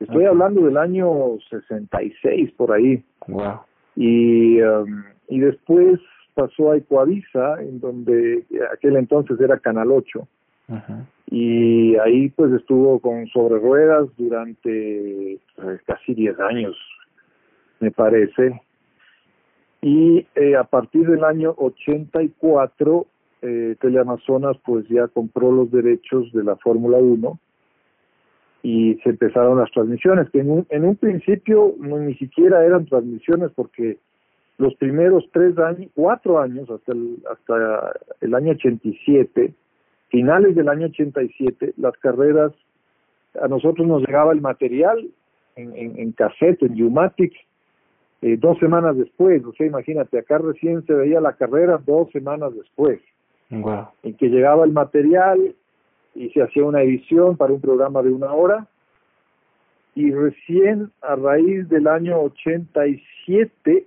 Estoy 0.00 0.16
okay. 0.16 0.26
hablando 0.26 0.62
del 0.62 0.76
año 0.76 1.38
66 1.48 2.52
por 2.52 2.72
ahí. 2.72 3.02
Wow. 3.28 3.60
Y, 3.96 4.60
um, 4.60 5.04
y 5.28 5.40
después 5.40 6.00
pasó 6.34 6.72
a 6.72 6.76
Ecuavisa, 6.76 7.60
en 7.60 7.80
donde 7.80 8.44
aquel 8.72 8.96
entonces 8.96 9.40
era 9.40 9.58
Canal 9.58 9.90
8. 9.90 10.28
Uh 10.68 10.74
-huh. 10.74 11.06
Y 11.28 11.96
ahí 11.96 12.28
pues 12.30 12.52
estuvo 12.52 13.00
con 13.00 13.26
sobre 13.28 13.58
ruedas 13.58 14.08
durante 14.16 15.38
pues, 15.56 15.82
casi 15.82 16.14
10 16.14 16.38
años, 16.40 16.76
me 17.80 17.90
parece. 17.90 18.60
Y 19.80 20.26
eh, 20.34 20.56
a 20.56 20.64
partir 20.64 21.06
del 21.06 21.24
año 21.24 21.54
84, 21.56 23.06
eh, 23.42 23.76
Teleamazonas 23.80 24.56
pues 24.64 24.86
ya 24.88 25.08
compró 25.08 25.52
los 25.52 25.70
derechos 25.70 26.32
de 26.32 26.44
la 26.44 26.56
Fórmula 26.56 26.98
1 26.98 27.38
y 28.66 28.96
se 29.04 29.10
empezaron 29.10 29.60
las 29.60 29.70
transmisiones, 29.70 30.28
que 30.30 30.40
en 30.40 30.50
un, 30.50 30.66
en 30.70 30.84
un 30.84 30.96
principio 30.96 31.76
no, 31.78 32.00
ni 32.00 32.16
siquiera 32.16 32.64
eran 32.66 32.84
transmisiones 32.86 33.52
porque 33.54 33.98
los 34.58 34.74
primeros 34.74 35.22
tres 35.32 35.56
años, 35.56 35.88
cuatro 35.94 36.40
años, 36.40 36.68
hasta 36.68 36.90
el, 36.90 37.22
hasta 37.30 37.92
el 38.20 38.34
año 38.34 38.50
87, 38.50 39.54
finales 40.08 40.56
del 40.56 40.68
año 40.68 40.86
87, 40.86 41.74
las 41.76 41.96
carreras, 41.98 42.50
a 43.40 43.46
nosotros 43.46 43.86
nos 43.86 44.02
llegaba 44.04 44.32
el 44.32 44.40
material 44.40 45.10
en, 45.54 45.76
en, 45.76 46.00
en 46.00 46.10
cassette, 46.10 46.64
en 46.64 46.82
Umatic, 46.82 47.34
eh, 48.22 48.36
dos 48.36 48.58
semanas 48.58 48.96
después, 48.96 49.44
o 49.44 49.52
sea, 49.52 49.64
imagínate, 49.64 50.18
acá 50.18 50.38
recién 50.38 50.84
se 50.86 50.92
veía 50.92 51.20
la 51.20 51.34
carrera 51.34 51.80
dos 51.86 52.10
semanas 52.10 52.52
después, 52.52 52.98
wow. 53.50 53.90
en 54.02 54.14
que 54.16 54.26
llegaba 54.28 54.64
el 54.64 54.72
material, 54.72 55.54
y 56.16 56.30
se 56.30 56.42
hacía 56.42 56.64
una 56.64 56.82
edición 56.82 57.36
para 57.36 57.52
un 57.52 57.60
programa 57.60 58.02
de 58.02 58.10
una 58.10 58.32
hora. 58.32 58.66
Y 59.94 60.10
recién 60.12 60.90
a 61.00 61.16
raíz 61.16 61.68
del 61.68 61.86
año 61.86 62.20
87 62.20 63.86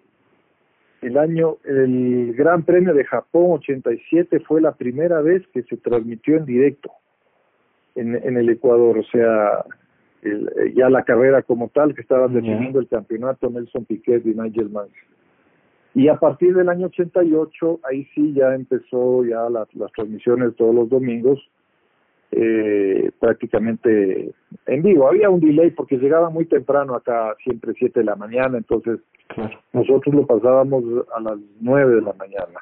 el 1.01 1.17
año 1.17 1.57
el 1.63 2.33
Gran 2.36 2.63
Premio 2.63 2.93
de 2.93 3.05
Japón 3.05 3.51
87 3.51 4.41
fue 4.41 4.59
la 4.62 4.74
primera 4.74 5.21
vez 5.21 5.48
que 5.53 5.63
se 5.63 5.77
transmitió 5.77 6.36
en 6.38 6.45
directo 6.45 6.91
en, 7.95 8.15
en 8.15 8.38
el 8.38 8.50
Ecuador, 8.50 8.98
o 8.98 9.03
sea, 9.03 9.63
el, 10.21 10.74
ya 10.75 10.89
la 10.89 11.03
carrera 11.03 11.41
como 11.43 11.69
tal 11.69 11.95
que 11.95 12.01
estaban 12.01 12.33
definiendo 12.33 12.79
el 12.79 12.88
campeonato 12.88 13.50
Nelson 13.50 13.86
Piquet 13.86 14.25
y 14.25 14.33
Nigel 14.33 14.69
Mansell. 14.69 14.93
Y 15.95 16.07
a 16.07 16.17
partir 16.17 16.53
del 16.53 16.69
año 16.69 16.88
88, 16.88 17.79
ahí 17.83 18.05
sí 18.13 18.33
ya 18.33 18.53
empezó 18.53 19.25
ya 19.25 19.50
las, 19.50 19.74
las 19.75 19.91
transmisiones 19.93 20.55
todos 20.55 20.75
los 20.75 20.89
domingos, 20.89 21.39
eh, 22.31 23.12
prácticamente 23.19 24.31
en 24.65 24.83
vivo. 24.83 25.07
Había 25.07 25.29
un 25.29 25.39
delay 25.39 25.71
porque 25.71 25.98
llegaba 25.98 26.29
muy 26.29 26.45
temprano 26.45 26.95
acá, 26.95 27.36
siempre 27.43 27.74
7 27.77 28.00
de 28.00 28.05
la 28.05 28.15
mañana, 28.15 28.57
entonces 28.57 29.00
nosotros 29.74 30.13
lo 30.13 30.25
pasábamos 30.25 30.83
a 31.15 31.19
las 31.21 31.38
9 31.59 31.95
de 31.95 32.01
la 32.01 32.13
mañana. 32.13 32.59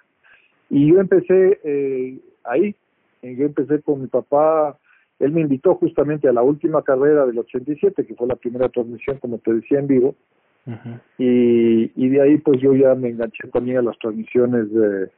Y 0.70 0.88
yo 0.92 1.00
empecé 1.00 1.60
eh, 1.64 2.18
ahí, 2.44 2.76
yo 3.22 3.46
empecé 3.46 3.82
con 3.82 4.02
mi 4.02 4.08
papá, 4.08 4.78
él 5.20 5.32
me 5.32 5.42
invitó 5.42 5.76
justamente 5.76 6.28
a 6.28 6.34
la 6.34 6.44
última 6.44 6.84
carrera 6.84 7.26
del 7.26 7.40
87, 7.40 8.06
que 8.06 8.16
fue 8.16 8.28
la 8.28 8.36
primera 8.36 8.70
transmisión, 8.70 9.18
como 9.18 9.40
te 9.40 9.54
decía, 9.54 9.80
en 9.80 9.88
vivo, 9.88 10.16
y, 11.18 11.92
y 11.96 12.10
de 12.10 12.22
ahí 12.22 12.38
pues 12.40 12.60
yo 12.60 12.74
ya 12.74 12.94
me 12.94 13.10
enganché 13.10 13.48
también 13.48 13.78
a 13.78 13.82
las 13.82 13.98
transmisiones 14.00 14.72
de, 14.72 15.10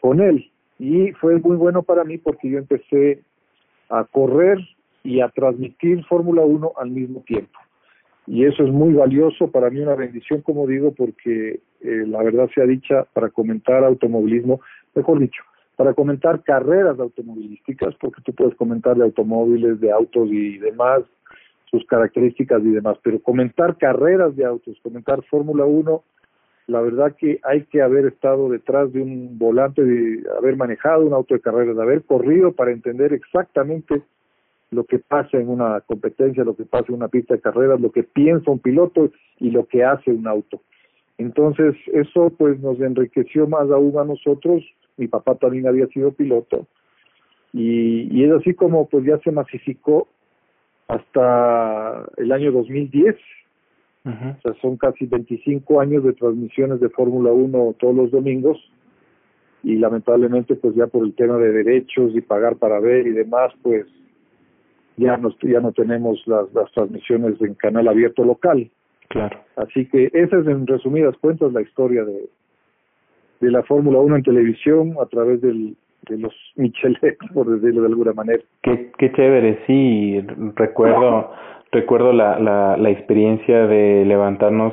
con 0.00 0.20
él. 0.20 0.50
Y 0.78 1.12
fue 1.12 1.38
muy 1.40 1.56
bueno 1.56 1.82
para 1.82 2.04
mí 2.04 2.18
porque 2.18 2.50
yo 2.50 2.58
empecé 2.58 3.22
a 3.88 4.04
correr 4.04 4.58
y 5.02 5.20
a 5.20 5.28
transmitir 5.28 6.04
Fórmula 6.06 6.42
1 6.42 6.72
al 6.76 6.90
mismo 6.90 7.20
tiempo. 7.20 7.58
Y 8.26 8.44
eso 8.44 8.64
es 8.64 8.72
muy 8.72 8.92
valioso, 8.94 9.50
para 9.50 9.70
mí 9.70 9.80
una 9.80 9.94
bendición, 9.94 10.42
como 10.42 10.66
digo, 10.66 10.92
porque 10.92 11.60
eh, 11.80 12.04
la 12.06 12.22
verdad 12.22 12.48
sea 12.54 12.64
dicha, 12.64 13.04
para 13.12 13.30
comentar 13.30 13.84
automovilismo, 13.84 14.60
mejor 14.94 15.20
dicho, 15.20 15.42
para 15.76 15.94
comentar 15.94 16.42
carreras 16.42 16.98
automovilísticas, 16.98 17.94
porque 18.00 18.22
tú 18.22 18.32
puedes 18.32 18.56
comentar 18.56 18.96
de 18.96 19.04
automóviles, 19.04 19.80
de 19.80 19.92
autos 19.92 20.28
y 20.32 20.58
demás, 20.58 21.02
sus 21.70 21.84
características 21.86 22.62
y 22.64 22.70
demás, 22.70 22.96
pero 23.02 23.20
comentar 23.20 23.76
carreras 23.76 24.34
de 24.34 24.44
autos, 24.44 24.78
comentar 24.82 25.22
Fórmula 25.24 25.64
1, 25.64 26.02
la 26.66 26.80
verdad 26.80 27.14
que 27.16 27.38
hay 27.44 27.62
que 27.64 27.80
haber 27.80 28.06
estado 28.06 28.48
detrás 28.48 28.92
de 28.92 29.00
un 29.00 29.38
volante, 29.38 29.84
de 29.84 30.22
haber 30.36 30.56
manejado 30.56 31.06
un 31.06 31.12
auto 31.12 31.34
de 31.34 31.40
carreras, 31.40 31.76
de 31.76 31.82
haber 31.82 32.02
corrido 32.04 32.52
para 32.52 32.72
entender 32.72 33.12
exactamente 33.12 34.02
lo 34.70 34.84
que 34.84 34.98
pasa 34.98 35.38
en 35.38 35.48
una 35.48 35.80
competencia, 35.82 36.44
lo 36.44 36.56
que 36.56 36.64
pasa 36.64 36.86
en 36.88 36.96
una 36.96 37.08
pista 37.08 37.34
de 37.34 37.40
carreras, 37.40 37.80
lo 37.80 37.92
que 37.92 38.02
piensa 38.02 38.50
un 38.50 38.58
piloto 38.58 39.12
y 39.38 39.50
lo 39.50 39.66
que 39.66 39.84
hace 39.84 40.10
un 40.10 40.26
auto. 40.26 40.60
Entonces, 41.18 41.76
eso 41.92 42.30
pues 42.36 42.58
nos 42.60 42.80
enriqueció 42.80 43.46
más 43.46 43.70
aún 43.70 43.96
a 43.98 44.04
nosotros. 44.04 44.64
Mi 44.96 45.06
papá 45.06 45.36
también 45.36 45.68
había 45.68 45.86
sido 45.86 46.12
piloto. 46.12 46.66
Y, 47.52 48.08
y 48.10 48.24
es 48.24 48.32
así 48.32 48.54
como 48.54 48.88
pues 48.88 49.04
ya 49.04 49.18
se 49.20 49.30
masificó 49.30 50.08
hasta 50.88 52.04
el 52.16 52.32
año 52.32 52.50
2010. 52.50 53.14
O 54.06 54.40
sea, 54.40 54.54
son 54.62 54.76
casi 54.76 55.06
25 55.06 55.80
años 55.80 56.04
de 56.04 56.12
transmisiones 56.12 56.78
de 56.80 56.88
Fórmula 56.90 57.32
1 57.32 57.74
todos 57.78 57.94
los 57.94 58.10
domingos 58.12 58.56
y 59.64 59.76
lamentablemente 59.76 60.54
pues 60.54 60.76
ya 60.76 60.86
por 60.86 61.04
el 61.04 61.14
tema 61.14 61.38
de 61.38 61.50
derechos 61.50 62.12
y 62.14 62.20
pagar 62.20 62.54
para 62.56 62.78
ver 62.78 63.06
y 63.06 63.10
demás 63.10 63.52
pues 63.62 63.84
ya 64.96 65.16
no 65.16 65.34
ya 65.42 65.60
no 65.60 65.72
tenemos 65.72 66.22
las, 66.26 66.52
las 66.54 66.70
transmisiones 66.72 67.40
en 67.40 67.54
canal 67.54 67.88
abierto 67.88 68.24
local. 68.24 68.70
Claro. 69.08 69.40
Así 69.56 69.86
que 69.86 70.10
esa 70.12 70.38
es 70.38 70.46
en 70.46 70.66
resumidas 70.66 71.16
cuentas 71.18 71.52
la 71.52 71.62
historia 71.62 72.04
de 72.04 72.28
de 73.40 73.50
la 73.50 73.62
Fórmula 73.64 73.98
1 73.98 74.16
en 74.16 74.22
televisión 74.22 74.94
a 75.00 75.06
través 75.06 75.40
del 75.40 75.76
de 76.08 76.18
los 76.18 76.34
Michelet, 76.56 77.18
por 77.34 77.48
decirlo 77.48 77.82
de 77.82 77.88
alguna 77.88 78.12
manera. 78.12 78.42
Qué, 78.62 78.92
qué 78.98 79.12
chévere, 79.12 79.58
sí, 79.66 80.20
recuerdo, 80.54 81.32
recuerdo 81.76 82.12
la, 82.12 82.38
la, 82.38 82.76
la 82.76 82.90
experiencia 82.90 83.66
de 83.66 84.04
levantarnos 84.06 84.72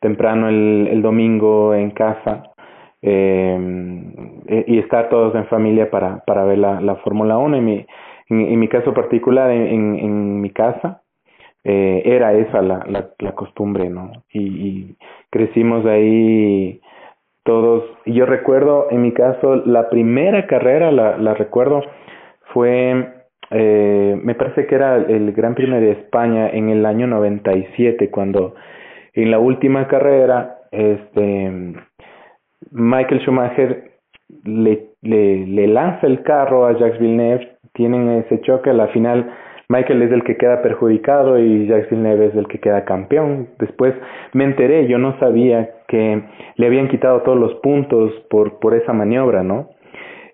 temprano 0.00 0.48
el, 0.48 0.88
el 0.90 1.02
domingo 1.02 1.74
en 1.74 1.90
casa 1.90 2.52
eh, 3.02 4.64
y 4.66 4.78
estar 4.78 5.08
todos 5.08 5.34
en 5.34 5.46
familia 5.46 5.90
para, 5.90 6.24
para 6.26 6.44
ver 6.44 6.58
la, 6.58 6.80
la 6.80 6.96
Fórmula 6.96 7.36
1. 7.38 7.56
En 7.56 7.64
mi, 7.64 7.86
en, 8.28 8.58
mi 8.58 8.68
caso 8.68 8.94
particular, 8.94 9.50
en, 9.50 9.96
en, 9.96 10.40
mi 10.40 10.50
casa, 10.50 11.02
eh, 11.64 12.02
era 12.04 12.32
esa 12.34 12.62
la, 12.62 12.84
la, 12.88 13.10
la 13.18 13.32
costumbre, 13.32 13.90
¿no? 13.90 14.12
Y, 14.32 14.42
y 14.42 14.96
crecimos 15.30 15.84
ahí 15.86 16.80
todos. 17.44 17.84
Yo 18.06 18.26
recuerdo, 18.26 18.88
en 18.90 19.02
mi 19.02 19.12
caso, 19.12 19.56
la 19.56 19.88
primera 19.88 20.46
carrera, 20.46 20.90
la, 20.92 21.16
la 21.18 21.34
recuerdo, 21.34 21.82
fue, 22.52 23.15
eh, 23.50 24.18
me 24.22 24.34
parece 24.34 24.66
que 24.66 24.74
era 24.74 24.96
el 24.96 25.32
Gran 25.32 25.54
Premio 25.54 25.80
de 25.80 25.92
España 25.92 26.48
en 26.48 26.68
el 26.68 26.84
año 26.84 27.06
97, 27.06 28.10
cuando 28.10 28.54
en 29.12 29.30
la 29.30 29.38
última 29.38 29.86
carrera, 29.88 30.58
este, 30.72 31.74
Michael 32.70 33.20
Schumacher 33.20 33.92
le, 34.44 34.88
le, 35.02 35.46
le 35.46 35.66
lanza 35.68 36.06
el 36.06 36.22
carro 36.22 36.66
a 36.66 36.72
Jacques 36.78 37.00
Villeneuve, 37.00 37.56
tienen 37.72 38.08
ese 38.10 38.40
choque, 38.40 38.70
a 38.70 38.74
la 38.74 38.88
final 38.88 39.30
Michael 39.68 40.02
es 40.02 40.12
el 40.12 40.22
que 40.22 40.36
queda 40.36 40.62
perjudicado 40.62 41.38
y 41.38 41.66
Jacques 41.66 41.90
Villeneuve 41.90 42.26
es 42.26 42.34
el 42.36 42.46
que 42.46 42.60
queda 42.60 42.84
campeón. 42.84 43.48
Después 43.58 43.94
me 44.32 44.44
enteré, 44.44 44.86
yo 44.86 44.98
no 44.98 45.18
sabía 45.18 45.70
que 45.88 46.22
le 46.56 46.66
habían 46.66 46.88
quitado 46.88 47.22
todos 47.22 47.38
los 47.38 47.54
puntos 47.56 48.12
por, 48.30 48.60
por 48.60 48.74
esa 48.74 48.92
maniobra, 48.92 49.42
¿no? 49.42 49.70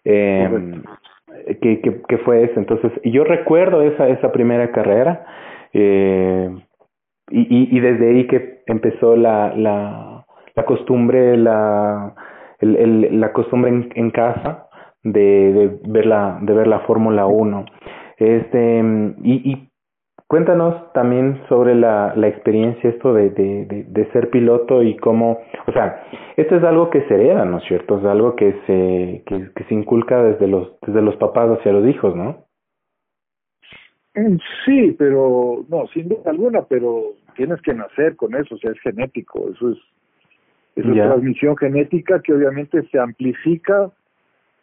Eh, 0.04 0.48
que, 1.60 1.80
que, 2.08 2.18
fue 2.18 2.44
eso. 2.44 2.58
Entonces, 2.58 2.92
yo 3.04 3.24
recuerdo 3.24 3.82
esa, 3.82 4.08
esa 4.08 4.32
primera 4.32 4.70
carrera 4.72 5.24
eh, 5.72 6.50
y, 7.30 7.76
y, 7.76 7.80
desde 7.80 8.10
ahí 8.10 8.26
que 8.26 8.62
empezó 8.66 9.16
la, 9.16 9.54
la, 9.56 10.26
la 10.54 10.64
costumbre, 10.64 11.36
la, 11.36 12.14
el, 12.60 12.76
el, 12.76 13.20
la 13.20 13.32
costumbre 13.32 13.88
en, 13.94 14.10
casa 14.10 14.68
de, 15.02 15.52
de 15.52 15.80
ver 15.88 16.06
la, 16.06 16.38
de 16.42 16.52
ver 16.52 16.66
la 16.66 16.80
Fórmula 16.80 17.26
1. 17.26 17.64
Este, 18.18 18.82
y 19.24 19.71
cuéntanos 20.32 20.90
también 20.94 21.42
sobre 21.46 21.74
la, 21.74 22.14
la 22.16 22.26
experiencia 22.26 22.88
esto 22.88 23.12
de, 23.12 23.28
de, 23.28 23.66
de, 23.66 23.84
de, 23.84 24.12
ser 24.12 24.30
piloto 24.30 24.82
y 24.82 24.96
cómo, 24.96 25.42
o 25.66 25.72
sea, 25.72 26.04
esto 26.38 26.56
es 26.56 26.64
algo 26.64 26.88
que 26.88 27.02
se 27.02 27.12
hereda, 27.12 27.44
¿no 27.44 27.58
es 27.58 27.64
cierto? 27.64 27.98
Es 27.98 28.04
algo 28.06 28.34
que 28.34 28.50
se, 28.66 29.24
que, 29.26 29.50
que 29.54 29.64
se 29.64 29.74
inculca 29.74 30.22
desde 30.22 30.48
los, 30.48 30.72
desde 30.86 31.02
los 31.02 31.16
papás 31.16 31.50
hacia 31.50 31.74
los 31.74 31.86
hijos, 31.86 32.16
¿no? 32.16 32.46
Mm, 34.14 34.38
sí, 34.64 34.96
pero, 34.98 35.66
no, 35.68 35.86
sin 35.88 36.08
duda 36.08 36.30
alguna, 36.30 36.62
pero 36.62 37.02
tienes 37.36 37.60
que 37.60 37.74
nacer 37.74 38.16
con 38.16 38.34
eso, 38.34 38.54
o 38.54 38.58
sea, 38.58 38.70
es 38.70 38.80
genético, 38.80 39.50
eso 39.50 39.72
es, 39.72 39.78
es 40.76 40.86
una 40.86 41.08
transmisión 41.08 41.58
genética 41.58 42.22
que 42.22 42.32
obviamente 42.32 42.82
se 42.90 42.98
amplifica 42.98 43.90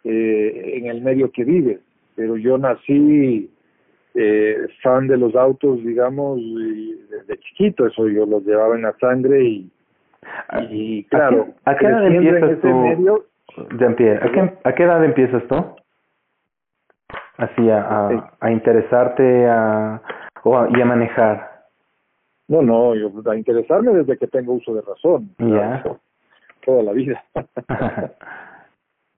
eh, 0.03 0.77
en 0.77 0.87
el 0.87 1.03
medio 1.03 1.29
que 1.29 1.43
vives 1.43 1.79
pero 2.19 2.35
yo 2.35 2.57
nací 2.57 3.49
eh, 4.15 4.67
fan 4.81 5.07
de 5.07 5.17
los 5.17 5.35
autos, 5.35 5.83
digamos, 5.83 6.39
y 6.39 6.95
desde 7.09 7.39
chiquito, 7.39 7.85
eso 7.87 8.07
yo 8.07 8.25
los 8.25 8.45
llevaba 8.45 8.75
en 8.75 8.83
la 8.83 8.93
sangre 8.99 9.43
y, 9.43 9.71
y 10.69 11.03
claro, 11.05 11.47
¿a 11.65 11.75
qué, 11.75 11.85
edad 11.85 12.05
empiezas 12.07 12.59
tú, 12.61 12.67
medio, 12.67 13.25
Jean-Pierre, 13.77 14.27
¿a 14.27 14.31
qué, 14.31 14.53
¿a 14.63 14.75
qué 14.75 14.83
edad 14.83 15.03
empiezas 15.03 15.43
tú? 15.47 15.55
Así, 17.37 17.69
a, 17.69 17.81
a, 17.81 18.33
a 18.39 18.51
interesarte 18.51 19.47
a, 19.47 20.01
o 20.43 20.57
a, 20.57 20.69
y 20.75 20.81
a 20.81 20.85
manejar. 20.85 21.49
No, 22.49 22.63
no, 22.63 22.95
yo 22.95 23.11
a 23.29 23.35
interesarme 23.35 23.93
desde 23.93 24.17
que 24.17 24.27
tengo 24.27 24.53
uso 24.53 24.73
de 24.73 24.81
razón. 24.81 25.29
Ya. 25.37 25.83
Toda 26.65 26.81
la 26.81 26.93
vida. 26.93 27.23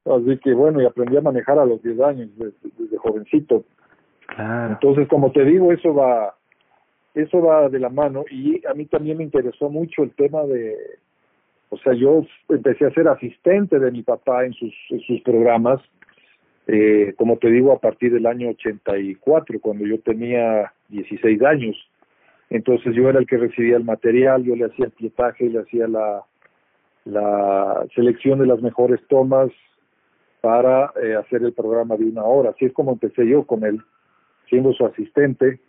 Así 0.05 0.37
que 0.39 0.53
bueno, 0.53 0.81
y 0.81 0.85
aprendí 0.85 1.15
a 1.15 1.21
manejar 1.21 1.57
a 1.57 1.65
los 1.65 1.81
10 1.81 2.01
años, 2.01 2.29
desde, 2.35 2.97
jovencito. 2.97 3.63
Entonces, 4.37 5.07
como 5.07 5.31
te 5.31 5.43
digo, 5.43 5.71
eso 5.71 5.93
va, 5.93 6.35
eso 7.13 7.41
va 7.41 7.69
de 7.69 7.79
la 7.79 7.89
mano 7.89 8.23
y 8.29 8.65
a 8.65 8.73
mí 8.73 8.85
también 8.85 9.17
me 9.17 9.23
interesó 9.23 9.69
mucho 9.69 10.03
el 10.03 10.11
tema 10.11 10.43
de, 10.43 10.75
o 11.69 11.77
sea, 11.77 11.93
yo 11.93 12.25
empecé 12.49 12.85
a 12.85 12.93
ser 12.93 13.07
asistente 13.07 13.79
de 13.79 13.91
mi 13.91 14.03
papá 14.03 14.45
en 14.45 14.53
sus, 14.53 14.73
sus 15.05 15.21
programas, 15.21 15.81
eh, 16.67 17.13
como 17.17 17.37
te 17.37 17.49
digo, 17.49 17.73
a 17.73 17.79
partir 17.79 18.13
del 18.13 18.25
año 18.25 18.49
84, 18.49 19.59
cuando 19.59 19.85
yo 19.85 19.99
tenía 19.99 20.71
16 20.89 21.41
años. 21.43 21.75
Entonces 22.49 22.95
yo 22.95 23.09
era 23.09 23.19
el 23.19 23.27
que 23.27 23.37
recibía 23.37 23.77
el 23.77 23.83
material, 23.83 24.43
yo 24.43 24.55
le 24.55 24.65
hacía 24.65 24.85
el 24.85 24.91
pietaje, 24.91 25.49
le 25.49 25.59
hacía 25.59 25.87
la, 25.87 26.23
la 27.05 27.85
selección 27.95 28.39
de 28.39 28.47
las 28.47 28.61
mejores 28.61 28.99
tomas, 29.07 29.51
para 30.41 30.91
eh, 31.01 31.15
hacer 31.15 31.43
el 31.43 31.53
programa 31.53 31.95
de 31.95 32.05
una 32.05 32.23
hora. 32.23 32.49
Así 32.49 32.65
es 32.65 32.73
como 32.73 32.91
empecé 32.91 33.27
yo 33.27 33.45
con 33.45 33.63
él. 33.63 33.81
Siendo 34.51 34.71
su 34.73 34.85
asistente. 34.85 35.59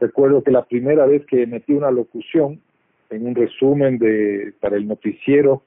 Recuerdo 0.00 0.42
que 0.42 0.50
la 0.50 0.66
primera 0.66 1.06
vez 1.06 1.24
que 1.26 1.46
metí 1.46 1.72
una 1.72 1.90
locución 1.90 2.60
en 3.08 3.26
un 3.26 3.34
resumen 3.34 3.96
de 3.98 4.52
para 4.60 4.76
el 4.76 4.86
noticiero 4.86 5.62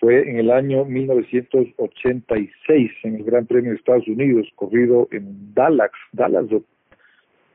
fue 0.00 0.30
en 0.30 0.38
el 0.38 0.50
año 0.50 0.86
1986 0.86 2.90
en 3.02 3.16
el 3.16 3.24
Gran 3.24 3.44
Premio 3.46 3.72
de 3.72 3.76
Estados 3.76 4.08
Unidos, 4.08 4.46
corrido 4.54 5.08
en 5.10 5.52
Dallas, 5.54 5.90
Dallas 6.12 6.46
o, 6.52 6.62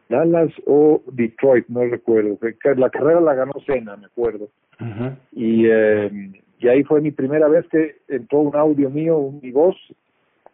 Dallas 0.10 0.52
o 0.66 1.02
Detroit, 1.12 1.68
no 1.68 1.86
recuerdo. 1.86 2.38
La 2.78 2.90
carrera 2.90 3.22
la 3.22 3.34
ganó 3.34 3.54
Senna, 3.66 3.98
me 3.98 4.06
acuerdo. 4.06 4.50
y, 5.32 5.66
eh, 5.68 6.32
y 6.60 6.68
ahí 6.68 6.84
fue 6.84 7.02
mi 7.02 7.12
primera 7.12 7.48
vez 7.48 7.66
que 7.68 7.96
entró 8.08 8.40
un 8.40 8.56
audio 8.56 8.90
mío, 8.90 9.32
mi 9.42 9.52
voz, 9.52 9.76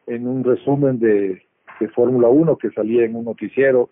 en 0.07 0.27
un 0.27 0.43
resumen 0.43 0.99
de, 0.99 1.45
de 1.79 1.87
Fórmula 1.89 2.27
1 2.27 2.57
que 2.57 2.71
salía 2.71 3.05
en 3.05 3.15
un 3.15 3.25
noticiero. 3.25 3.89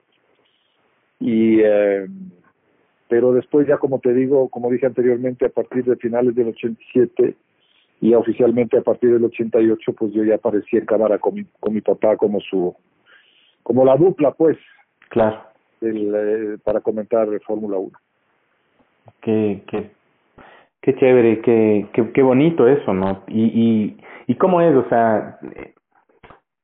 Y 1.19 1.59
eh, 1.61 2.07
pero 3.07 3.33
después 3.33 3.67
ya 3.67 3.77
como 3.77 3.99
te 3.99 4.13
digo, 4.13 4.49
como 4.49 4.71
dije 4.71 4.85
anteriormente, 4.85 5.45
a 5.45 5.49
partir 5.49 5.85
de 5.85 5.95
finales 5.97 6.35
del 6.35 6.49
87 6.49 7.35
y 8.01 8.13
oficialmente 8.15 8.77
a 8.77 8.81
partir 8.81 9.13
del 9.13 9.23
88 9.23 9.93
pues 9.93 10.11
yo 10.13 10.23
ya 10.25 10.35
aparecí 10.35 10.75
en 10.75 10.85
cámara 10.85 11.19
con 11.19 11.35
mi, 11.35 11.45
con 11.59 11.73
mi 11.73 11.79
papá 11.79 12.17
como 12.17 12.41
su 12.41 12.75
como 13.63 13.85
la 13.85 13.95
dupla 13.95 14.31
pues 14.31 14.57
claro. 15.07 15.41
el, 15.79 16.13
eh, 16.13 16.57
para 16.65 16.81
comentar 16.81 17.27
Fórmula 17.45 17.77
1 17.77 17.91
qué, 19.21 19.63
qué, 19.67 19.91
qué 20.81 20.95
chévere 20.95 21.39
qué, 21.41 21.87
qué, 21.93 22.11
qué 22.11 22.21
bonito 22.21 22.67
eso 22.67 22.93
no 22.93 23.23
y, 23.29 23.43
y 23.43 23.97
y 24.27 24.35
cómo 24.35 24.59
es 24.59 24.75
o 24.75 24.89
sea 24.89 25.39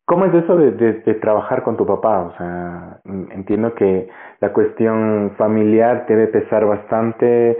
¿Cómo 0.10 0.26
es 0.26 0.34
eso 0.34 0.58
de, 0.58 0.72
de, 0.72 1.14
trabajar 1.22 1.62
con 1.62 1.78
tu 1.78 1.86
papá? 1.86 2.22
O 2.22 2.36
sea, 2.36 3.00
entiendo 3.06 3.76
que 3.76 4.10
la 4.42 4.52
cuestión 4.54 5.36
familiar 5.38 6.08
debe 6.08 6.26
pesar 6.26 6.66
bastante. 6.66 7.56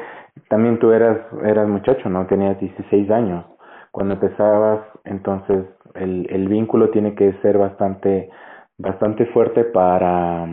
También 0.48 0.80
tú 0.80 0.92
eras, 0.92 1.20
eras 1.44 1.68
muchacho, 1.68 2.10
¿no? 2.10 2.26
Tenías 2.26 2.60
16 2.60 3.12
años 3.12 3.46
cuando 3.92 4.16
empezabas, 4.16 4.82
entonces 5.04 5.64
el, 5.94 6.26
el 6.32 6.48
vínculo 6.48 6.90
tiene 6.90 7.14
que 7.14 7.34
ser 7.44 7.60
bastante, 7.60 8.32
bastante 8.80 9.28
fuerte 9.28 9.66
para, 9.66 10.48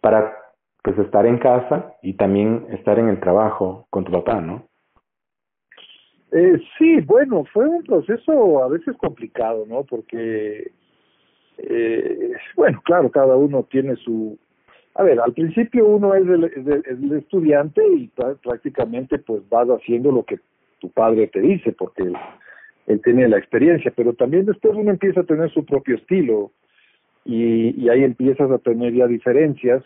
para 0.00 0.32
pues 0.82 0.98
estar 0.98 1.24
en 1.24 1.38
casa 1.38 1.94
y 2.02 2.14
también 2.14 2.66
estar 2.70 2.98
en 2.98 3.08
el 3.08 3.20
trabajo 3.20 3.86
con 3.90 4.02
tu 4.02 4.10
papá, 4.10 4.40
¿no? 4.40 4.64
Eh, 6.32 6.58
sí, 6.78 7.00
bueno, 7.02 7.44
fue 7.52 7.68
un 7.68 7.84
proceso 7.84 8.64
a 8.64 8.68
veces 8.68 8.96
complicado, 8.96 9.66
¿no? 9.68 9.84
Porque, 9.84 10.72
eh, 11.62 12.32
bueno, 12.56 12.80
claro, 12.84 13.10
cada 13.10 13.36
uno 13.36 13.66
tiene 13.70 13.96
su... 13.96 14.38
A 14.94 15.02
ver, 15.02 15.20
al 15.20 15.32
principio 15.32 15.86
uno 15.86 16.14
es 16.14 16.26
el, 16.26 17.12
estudiante 17.16 17.82
y 17.96 18.10
prácticamente 18.42 19.18
pues 19.18 19.42
vas 19.48 19.68
haciendo 19.68 20.12
lo 20.12 20.22
que 20.24 20.38
tu 20.80 20.90
padre 20.90 21.28
te 21.28 21.40
dice, 21.40 21.72
porque 21.72 22.12
él 22.86 23.00
tiene 23.02 23.26
la 23.28 23.38
experiencia, 23.38 23.90
pero 23.96 24.12
también 24.12 24.44
después 24.44 24.74
uno 24.76 24.90
empieza 24.90 25.20
a 25.20 25.24
tener 25.24 25.50
su 25.50 25.64
propio 25.64 25.96
estilo 25.96 26.50
y, 27.24 27.82
y 27.82 27.88
ahí 27.88 28.04
empiezas 28.04 28.50
a 28.50 28.58
tener 28.58 28.92
ya 28.92 29.06
diferencias 29.06 29.82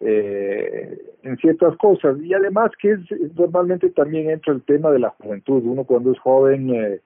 eh, 0.00 0.98
en 1.22 1.36
ciertas 1.38 1.76
cosas. 1.76 2.18
Y 2.20 2.34
además 2.34 2.70
que 2.80 2.92
es, 2.92 3.00
normalmente 3.34 3.90
también 3.90 4.30
entra 4.30 4.52
el 4.52 4.62
tema 4.62 4.90
de 4.90 4.98
la 4.98 5.10
juventud, 5.10 5.62
uno 5.64 5.84
cuando 5.84 6.12
es 6.12 6.18
joven, 6.18 6.70
eh, 6.74 7.00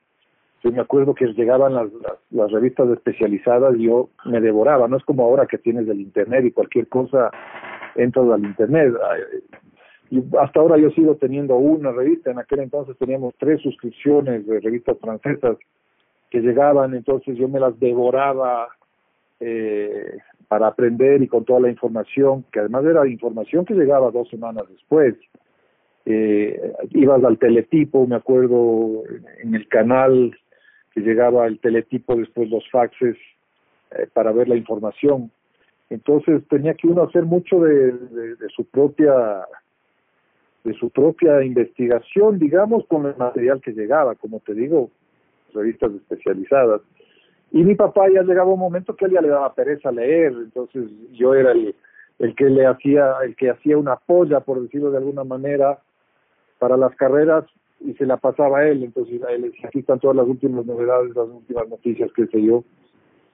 yo 0.62 0.73
me 0.73 0.81
acuerdo 0.81 1.14
que 1.14 1.26
llegaban 1.26 1.75
las, 1.75 1.90
revistas 2.52 2.88
especializadas 2.90 3.76
y 3.76 3.85
yo 3.85 4.11
me 4.26 4.40
devoraba, 4.40 4.88
no 4.88 4.97
es 4.97 5.05
como 5.05 5.25
ahora 5.25 5.47
que 5.47 5.59
tienes 5.59 5.88
el 5.88 6.00
internet 6.00 6.45
y 6.45 6.52
cualquier 6.52 6.88
cosa 6.88 7.31
entras 7.95 8.29
al 8.31 8.45
internet, 8.45 8.95
y 10.11 10.23
hasta 10.38 10.61
ahora 10.61 10.76
yo 10.76 10.90
sigo 10.90 11.15
teniendo 11.17 11.56
una 11.56 11.93
revista, 11.93 12.30
en 12.30 12.39
aquel 12.39 12.61
entonces 12.61 12.97
teníamos 12.99 13.34
tres 13.39 13.61
suscripciones 13.63 14.47
de 14.47 14.61
revistas 14.61 14.99
francesas 14.99 15.56
que 16.30 16.41
llegaban, 16.41 16.95
entonces 16.95 17.37
yo 17.37 17.49
me 17.49 17.61
las 17.61 17.78
devoraba 17.80 18.69
eh, 19.41 20.19
para 20.49 20.67
aprender 20.67 21.23
y 21.23 21.28
con 21.28 21.45
toda 21.45 21.61
la 21.61 21.71
información, 21.71 22.45
que 22.52 22.61
además 22.61 22.84
era 22.84 23.06
información 23.06 23.65
que 23.65 23.75
llegaba 23.75 24.11
dos 24.11 24.28
semanas 24.28 24.65
después. 24.69 25.15
Eh, 26.06 26.73
ibas 26.91 27.23
al 27.23 27.39
teletipo, 27.39 28.06
me 28.06 28.17
acuerdo, 28.17 29.02
en 29.43 29.54
el 29.54 29.69
canal 29.69 30.37
que 30.93 31.00
llegaba 31.00 31.47
el 31.47 31.59
teletipo, 31.61 32.17
después 32.17 32.50
los 32.50 32.69
faxes 32.71 33.17
eh, 33.93 34.07
para 34.13 34.33
ver 34.33 34.49
la 34.49 34.57
información. 34.57 35.31
Entonces 35.89 36.43
tenía 36.49 36.75
que 36.75 36.87
uno 36.87 37.03
hacer 37.03 37.25
mucho 37.25 37.61
de, 37.61 37.95
su 38.55 38.65
propia 38.65 39.47
de 40.63 40.75
su 40.75 40.91
propia 40.91 41.43
investigación, 41.43 42.39
digamos, 42.39 42.87
con 42.87 43.07
el 43.07 43.17
material 43.17 43.61
que 43.61 43.73
llegaba, 43.73 44.15
como 44.15 44.41
te 44.41 44.55
digo, 44.55 44.91
revistas 45.55 45.91
especializadas. 45.93 46.83
Y 47.50 47.65
mi 47.65 47.75
papá 47.75 48.09
ya 48.09 48.23
llegaba 48.23 48.53
un 48.53 48.61
momento 48.61 48.95
que 48.95 49.07
él 49.07 49.13
ya 49.13 49.23
le 49.23 49.29
daba 49.29 49.55
pereza 49.55 49.91
leer, 49.91 50.33
entonces 50.33 50.89
yo 51.13 51.35
era 51.35 51.53
el, 51.53 51.75
el 52.21 52.35
que 52.35 52.45
le 52.45 52.67
hacía, 52.67 53.15
el 53.25 53.35
que 53.35 53.50
hacía 53.50 53.79
una 53.79 53.97
polla, 53.97 54.41
por 54.41 54.61
decirlo 54.61 54.91
de 54.91 54.99
alguna 54.99 55.25
manera, 55.25 55.79
para 56.59 56.76
las 56.76 56.95
carreras 56.95 57.47
y 57.80 57.95
se 57.95 58.06
la 58.06 58.16
pasaba 58.16 58.60
a 58.60 58.69
él, 58.69 58.84
entonces 58.84 59.23
a 59.23 59.32
él 59.32 59.52
aquí 59.64 59.80
están 59.80 60.00
todas 60.00 60.16
las 60.16 60.26
últimas 60.26 60.66
novedades, 60.66 61.14
las 61.14 61.28
últimas 61.28 61.69
noticias, 61.69 62.10
qué 62.14 62.26
sé 62.26 62.43
yo. 62.43 62.64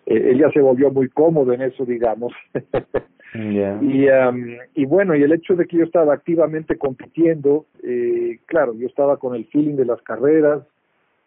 Eh, 0.06 0.30
él 0.30 0.38
ya 0.38 0.50
se 0.50 0.60
volvió 0.60 0.90
muy 0.90 1.08
cómodo 1.08 1.52
en 1.52 1.62
eso, 1.62 1.84
digamos. 1.84 2.32
Y, 3.34 4.08
um, 4.08 4.56
y 4.74 4.86
bueno, 4.86 5.14
y 5.14 5.22
el 5.22 5.32
hecho 5.32 5.56
de 5.56 5.66
que 5.66 5.78
yo 5.78 5.84
estaba 5.84 6.14
activamente 6.14 6.78
compitiendo, 6.78 7.66
eh, 7.82 8.38
claro, 8.46 8.74
yo 8.74 8.86
estaba 8.86 9.18
con 9.18 9.34
el 9.34 9.44
feeling 9.46 9.74
de 9.74 9.84
las 9.84 10.00
carreras 10.02 10.62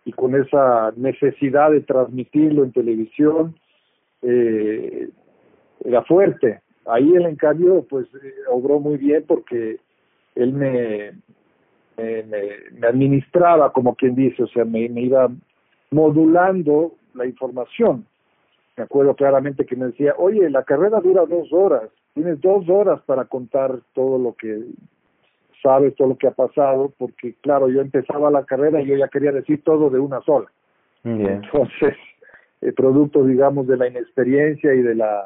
y 0.05 0.11
con 0.13 0.33
esa 0.33 0.91
necesidad 0.95 1.71
de 1.71 1.81
transmitirlo 1.81 2.63
en 2.63 2.71
televisión, 2.71 3.55
eh, 4.21 5.09
era 5.83 6.03
fuerte. 6.03 6.61
Ahí 6.85 7.13
él, 7.13 7.25
en 7.25 7.35
cambio, 7.35 7.85
pues 7.87 8.07
eh, 8.15 8.33
obró 8.49 8.79
muy 8.79 8.97
bien 8.97 9.23
porque 9.27 9.77
él 10.35 10.53
me, 10.53 11.11
me, 11.99 12.79
me, 12.79 12.87
administraba, 12.87 13.71
como 13.71 13.95
quien 13.95 14.15
dice, 14.15 14.43
o 14.43 14.47
sea, 14.47 14.65
me, 14.65 14.87
me 14.89 15.01
iba 15.01 15.29
modulando 15.91 16.93
la 17.13 17.25
información 17.25 18.05
me 18.79 18.85
acuerdo 18.85 19.13
claramente 19.13 19.65
que 19.65 19.75
me 19.75 19.87
decía, 19.87 20.13
oye, 20.17 20.49
la 20.49 20.63
carrera 20.63 21.01
dura 21.01 21.25
dos 21.25 21.51
horas, 21.51 21.89
tienes 22.13 22.39
dos 22.39 22.67
horas 22.69 23.01
para 23.05 23.25
contar 23.25 23.77
todo 23.93 24.17
lo 24.17 24.35
que 24.35 24.57
sabes, 25.61 25.93
todo 25.95 26.07
lo 26.07 26.17
que 26.17 26.27
ha 26.27 26.31
pasado, 26.31 26.93
porque 26.97 27.35
claro, 27.41 27.67
yo 27.67 27.81
empezaba 27.81 28.31
la 28.31 28.45
carrera 28.45 28.81
y 28.81 28.85
yo 28.85 28.95
ya 28.95 29.09
quería 29.09 29.33
decir 29.33 29.61
todo 29.65 29.89
de 29.89 29.99
una 29.99 30.21
sola. 30.21 30.49
Entonces, 31.03 31.97
el 32.61 32.73
producto, 32.73 33.25
digamos, 33.25 33.67
de 33.67 33.75
la 33.75 33.89
inexperiencia 33.89 34.73
y 34.73 34.81
de 34.81 34.95
la, 34.95 35.25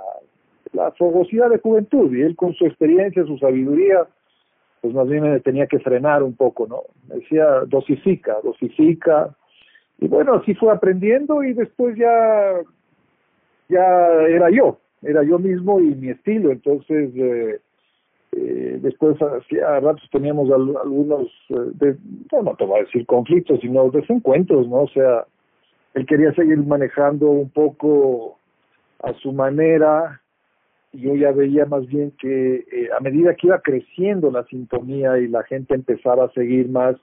la 0.72 0.92
fogosidad 0.94 1.52
de 1.52 1.60
juventud, 1.60 2.12
y 2.12 2.24
él 2.24 2.36
con 2.36 2.56
su 2.56 2.66
experiencia, 2.66 3.24
su 3.26 3.38
sabiduría, 3.38 4.08
pues 4.84 4.94
más 4.94 5.08
bien 5.08 5.24
me 5.24 5.40
tenía 5.40 5.66
que 5.66 5.80
frenar 5.80 6.24
un 6.24 6.36
poco, 6.36 6.68
¿no? 6.68 6.82
Me 7.08 7.16
decía, 7.22 7.46
dosifica, 7.68 8.36
dosifica, 8.44 9.34
y 9.98 10.10
bueno, 10.10 10.34
así 10.34 10.54
fue 10.56 10.74
aprendiendo 10.74 11.42
y 11.42 11.54
después 11.54 11.96
ya 11.96 12.60
ya 13.70 14.12
era 14.28 14.50
yo, 14.50 14.78
era 15.02 15.24
yo 15.24 15.40
mismo 15.40 15.80
y 15.80 15.96
mi 15.96 16.10
estilo, 16.10 16.52
entonces 16.52 17.12
eh, 17.16 17.62
eh, 18.34 18.80
después 18.82 19.16
a, 19.22 19.80
ratos 19.80 20.10
teníamos 20.12 20.52
algunos, 20.52 21.28
eh, 21.48 21.72
de, 21.76 21.98
no 22.44 22.54
te 22.58 22.66
voy 22.66 22.82
a 22.82 22.84
decir 22.84 23.06
conflictos, 23.06 23.62
sino 23.62 23.90
desencuentros, 23.90 24.68
¿no? 24.68 24.82
O 24.82 24.90
sea, 24.90 25.26
él 25.94 26.06
quería 26.06 26.34
seguir 26.34 26.58
manejando 26.58 27.30
un 27.30 27.50
poco 27.50 28.38
a 29.02 29.14
su 29.14 29.32
manera, 29.32 30.20
yo 30.94 31.16
ya 31.16 31.32
veía 31.32 31.66
más 31.66 31.86
bien 31.88 32.12
que 32.20 32.66
eh, 32.72 32.90
a 32.96 33.00
medida 33.02 33.36
que 33.36 33.48
iba 33.48 33.60
creciendo 33.60 34.32
la 34.32 34.44
sintonía 34.46 35.18
y 35.18 35.28
la 35.28 35.44
gente 35.44 35.74
empezaba 35.74 36.26
a 36.26 36.32
seguir 36.32 36.70
más, 36.70 36.96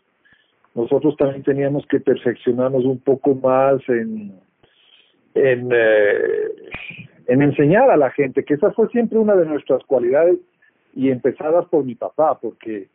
nosotros 0.74 1.16
también 1.16 1.42
teníamos 1.42 1.84
que 1.86 2.00
perfeccionarnos 2.00 2.84
un 2.84 2.98
poco 3.00 3.34
más 3.34 3.80
en 3.88 4.32
en, 5.34 5.70
eh, 5.72 6.48
en 7.26 7.42
enseñar 7.42 7.90
a 7.90 7.96
la 7.96 8.10
gente, 8.10 8.44
que 8.44 8.54
esa 8.54 8.72
fue 8.72 8.88
siempre 8.88 9.18
una 9.18 9.36
de 9.36 9.46
nuestras 9.46 9.82
cualidades 9.84 10.36
y 10.94 11.10
empezadas 11.10 11.66
por 11.66 11.84
mi 11.84 11.94
papá, 11.94 12.38
porque 12.40 12.88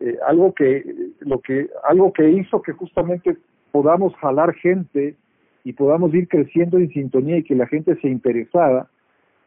eh, 0.00 0.16
algo 0.26 0.52
que 0.54 0.84
lo 1.20 1.40
que 1.40 1.68
algo 1.84 2.12
que 2.12 2.28
hizo 2.30 2.62
que 2.62 2.72
justamente 2.72 3.36
podamos 3.70 4.14
jalar 4.16 4.54
gente 4.54 5.14
y 5.64 5.72
podamos 5.72 6.14
ir 6.14 6.28
creciendo 6.28 6.78
en 6.78 6.88
sintonía 6.90 7.38
y 7.38 7.42
que 7.44 7.54
la 7.54 7.66
gente 7.66 7.96
se 8.00 8.08
interesara 8.08 8.88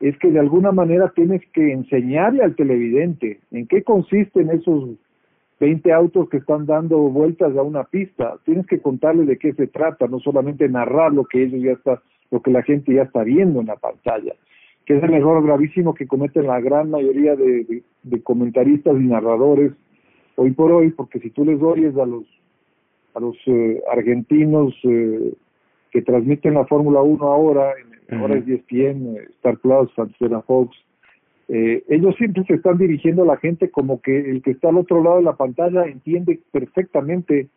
es 0.01 0.17
que 0.17 0.31
de 0.31 0.39
alguna 0.39 0.71
manera 0.71 1.11
tienes 1.15 1.41
que 1.53 1.71
enseñarle 1.71 2.43
al 2.43 2.55
televidente 2.55 3.39
en 3.51 3.67
qué 3.67 3.83
consisten 3.83 4.49
esos 4.49 4.89
20 5.59 5.93
autos 5.93 6.27
que 6.29 6.37
están 6.37 6.65
dando 6.65 6.97
vueltas 6.97 7.55
a 7.55 7.61
una 7.61 7.83
pista. 7.83 8.37
Tienes 8.43 8.65
que 8.65 8.81
contarle 8.81 9.25
de 9.25 9.37
qué 9.37 9.53
se 9.53 9.67
trata, 9.67 10.07
no 10.07 10.19
solamente 10.19 10.67
narrar 10.67 11.13
lo 11.13 11.25
que 11.25 11.43
ellos 11.43 11.61
ya 11.61 11.73
está, 11.73 12.01
lo 12.31 12.41
que 12.41 12.49
la 12.49 12.63
gente 12.63 12.95
ya 12.95 13.03
está 13.03 13.23
viendo 13.23 13.61
en 13.61 13.67
la 13.67 13.75
pantalla. 13.75 14.33
que 14.85 14.97
es 14.97 15.03
el 15.03 15.13
error 15.13 15.45
gravísimo 15.45 15.93
que 15.93 16.07
cometen 16.07 16.47
la 16.47 16.59
gran 16.59 16.89
mayoría 16.89 17.35
de, 17.35 17.83
comentaristas 18.23 18.95
y 18.95 19.05
narradores 19.05 19.71
hoy 20.35 20.51
por 20.51 20.71
hoy, 20.71 20.89
porque 20.89 21.19
si 21.19 21.29
tú 21.29 21.45
les 21.45 21.61
oyes 21.61 21.95
a 21.95 22.05
los 22.05 22.23
a 23.13 23.19
los 23.19 23.35
eh, 23.45 23.81
argentinos 23.91 24.73
eh, 24.83 25.33
que 25.91 26.01
transmiten 26.01 26.53
la 26.55 26.65
Fórmula 26.65 27.01
1 27.01 27.23
ahora, 27.27 27.73
en, 27.73 27.90
ahora 28.11 28.35
es 28.35 28.47
ESPN, 28.47 29.17
Star 29.37 29.57
Plus, 29.57 29.91
Santana 29.95 30.41
Fox, 30.41 30.75
eh, 31.47 31.83
ellos 31.89 32.15
siempre 32.17 32.43
se 32.45 32.53
están 32.53 32.77
dirigiendo 32.77 33.23
a 33.23 33.25
la 33.25 33.37
gente 33.37 33.69
como 33.69 34.01
que 34.01 34.17
el 34.17 34.41
que 34.41 34.51
está 34.51 34.69
al 34.69 34.77
otro 34.77 35.03
lado 35.03 35.17
de 35.17 35.23
la 35.23 35.35
pantalla 35.35 35.85
entiende 35.85 36.39
perfectamente 36.51 37.49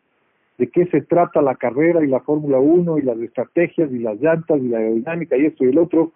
de 0.58 0.68
qué 0.68 0.86
se 0.86 1.02
trata 1.02 1.42
la 1.42 1.56
carrera 1.56 2.04
y 2.04 2.08
la 2.08 2.20
Fórmula 2.20 2.58
1 2.58 2.98
y 2.98 3.02
las 3.02 3.18
estrategias 3.18 3.90
y 3.92 3.98
las 3.98 4.20
llantas 4.20 4.60
y 4.60 4.68
la 4.68 4.78
aerodinámica 4.78 5.36
y 5.36 5.46
esto 5.46 5.64
y 5.64 5.68
el 5.68 5.78
otro, 5.78 6.12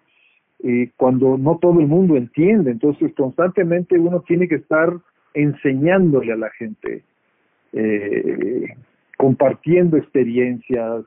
cuando 0.97 1.37
no 1.37 1.57
todo 1.57 1.79
el 1.79 1.87
mundo 1.87 2.15
entiende. 2.17 2.71
Entonces, 2.71 3.13
constantemente 3.15 3.97
uno 3.97 4.21
tiene 4.21 4.47
que 4.47 4.55
estar 4.55 4.93
enseñándole 5.33 6.33
a 6.33 6.37
la 6.37 6.49
gente, 6.51 7.03
eh, 7.73 8.75
compartiendo 9.17 9.97
experiencias, 9.97 11.05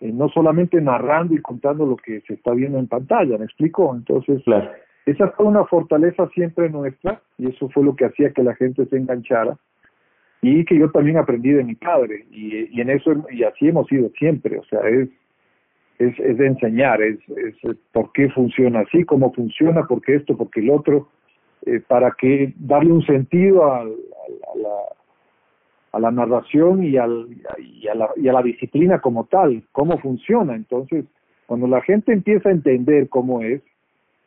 eh, 0.00 0.12
no 0.12 0.28
solamente 0.28 0.80
narrando 0.80 1.34
y 1.34 1.42
contando 1.42 1.86
lo 1.86 1.96
que 1.96 2.20
se 2.22 2.34
está 2.34 2.52
viendo 2.52 2.78
en 2.78 2.86
pantalla, 2.86 3.38
¿me 3.38 3.44
explico? 3.44 3.94
Entonces, 3.94 4.42
esa 5.06 5.28
fue 5.30 5.46
una 5.46 5.64
fortaleza 5.64 6.28
siempre 6.34 6.70
nuestra 6.70 7.20
y 7.38 7.48
eso 7.48 7.68
fue 7.70 7.84
lo 7.84 7.96
que 7.96 8.06
hacía 8.06 8.32
que 8.32 8.42
la 8.42 8.54
gente 8.54 8.86
se 8.86 8.96
enganchara 8.96 9.56
y 10.40 10.64
que 10.64 10.78
yo 10.78 10.90
también 10.90 11.16
aprendí 11.16 11.50
de 11.50 11.64
mi 11.64 11.74
padre 11.74 12.26
y, 12.30 12.76
y 12.76 12.80
en 12.80 12.90
eso 12.90 13.12
y 13.30 13.42
así 13.42 13.68
hemos 13.68 13.86
sido 13.88 14.10
siempre, 14.10 14.58
o 14.58 14.64
sea, 14.64 14.80
es 14.88 15.08
es, 15.98 16.18
es 16.20 16.38
de 16.38 16.46
enseñar, 16.46 17.02
es, 17.02 17.18
es 17.28 17.76
por 17.92 18.12
qué 18.12 18.30
funciona 18.30 18.80
así, 18.80 19.04
cómo 19.04 19.32
funciona, 19.32 19.84
por 19.84 20.00
qué 20.00 20.16
esto, 20.16 20.36
por 20.36 20.50
qué 20.50 20.60
el 20.60 20.70
otro, 20.70 21.08
eh, 21.66 21.80
para 21.86 22.12
que 22.12 22.54
darle 22.56 22.92
un 22.92 23.04
sentido 23.04 23.64
a, 23.64 23.80
a, 23.80 23.84
la, 23.84 24.78
a 25.92 26.00
la 26.00 26.10
narración 26.10 26.82
y, 26.84 26.96
al, 26.96 27.28
y, 27.58 27.88
a 27.88 27.94
la, 27.94 28.10
y 28.16 28.28
a 28.28 28.32
la 28.32 28.42
disciplina 28.42 29.00
como 29.00 29.24
tal, 29.24 29.62
cómo 29.72 29.98
funciona. 29.98 30.54
Entonces, 30.54 31.04
cuando 31.46 31.66
la 31.66 31.80
gente 31.82 32.12
empieza 32.12 32.48
a 32.48 32.52
entender 32.52 33.08
cómo 33.08 33.42
es, 33.42 33.62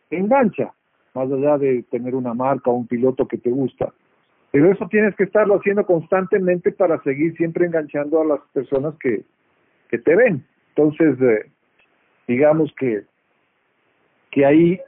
engancha, 0.10 0.74
más 1.14 1.32
allá 1.32 1.58
de 1.58 1.84
tener 1.84 2.16
una 2.16 2.34
marca 2.34 2.72
o 2.72 2.76
un 2.76 2.88
piloto 2.88 3.28
que 3.28 3.38
te 3.38 3.50
gusta. 3.50 3.94
Pero 4.52 4.72
eso 4.72 4.88
tienes 4.90 5.16
que 5.16 5.24
estarlo 5.24 5.56
haciendo 5.56 5.86
constantemente 5.86 6.72
para 6.72 7.02
seguir 7.04 7.36
siempre 7.38 7.66
enganchando 7.66 8.22
a 8.22 8.26
las 8.26 8.40
personas 8.54 8.96
que, 9.00 9.24
que 9.90 9.98
te 9.98 10.16
ven. 10.16 10.46
Entonces, 10.70 11.22
eh, 11.22 11.50
digamos 12.28 12.74
que, 12.78 13.04
que 14.32 14.46
ahí 14.46 14.80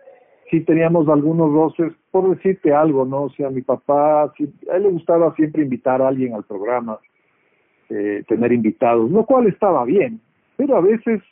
sí 0.54 0.62
teníamos 0.62 1.10
algunos 1.10 1.52
roces, 1.52 1.94
por 2.12 2.30
decirte 2.30 2.72
algo, 2.72 3.06
¿no? 3.06 3.24
O 3.24 3.30
sea, 3.32 3.50
mi 3.50 3.64
papá, 3.64 4.26
a 4.26 4.76
él 4.76 4.84
le 4.84 4.90
gustaba 4.90 5.34
siempre 5.36 5.64
invitar 5.64 6.00
a 6.00 6.10
alguien 6.10 6.36
al 6.36 6.44
programa, 6.44 7.00
eh, 7.90 8.24
tener 8.28 8.54
invitados, 8.54 9.10
lo 9.10 9.26
cual 9.26 9.48
estaba 9.48 9.84
bien, 9.84 10.22
pero 10.56 10.78
a 10.78 10.82
veces 10.82 11.24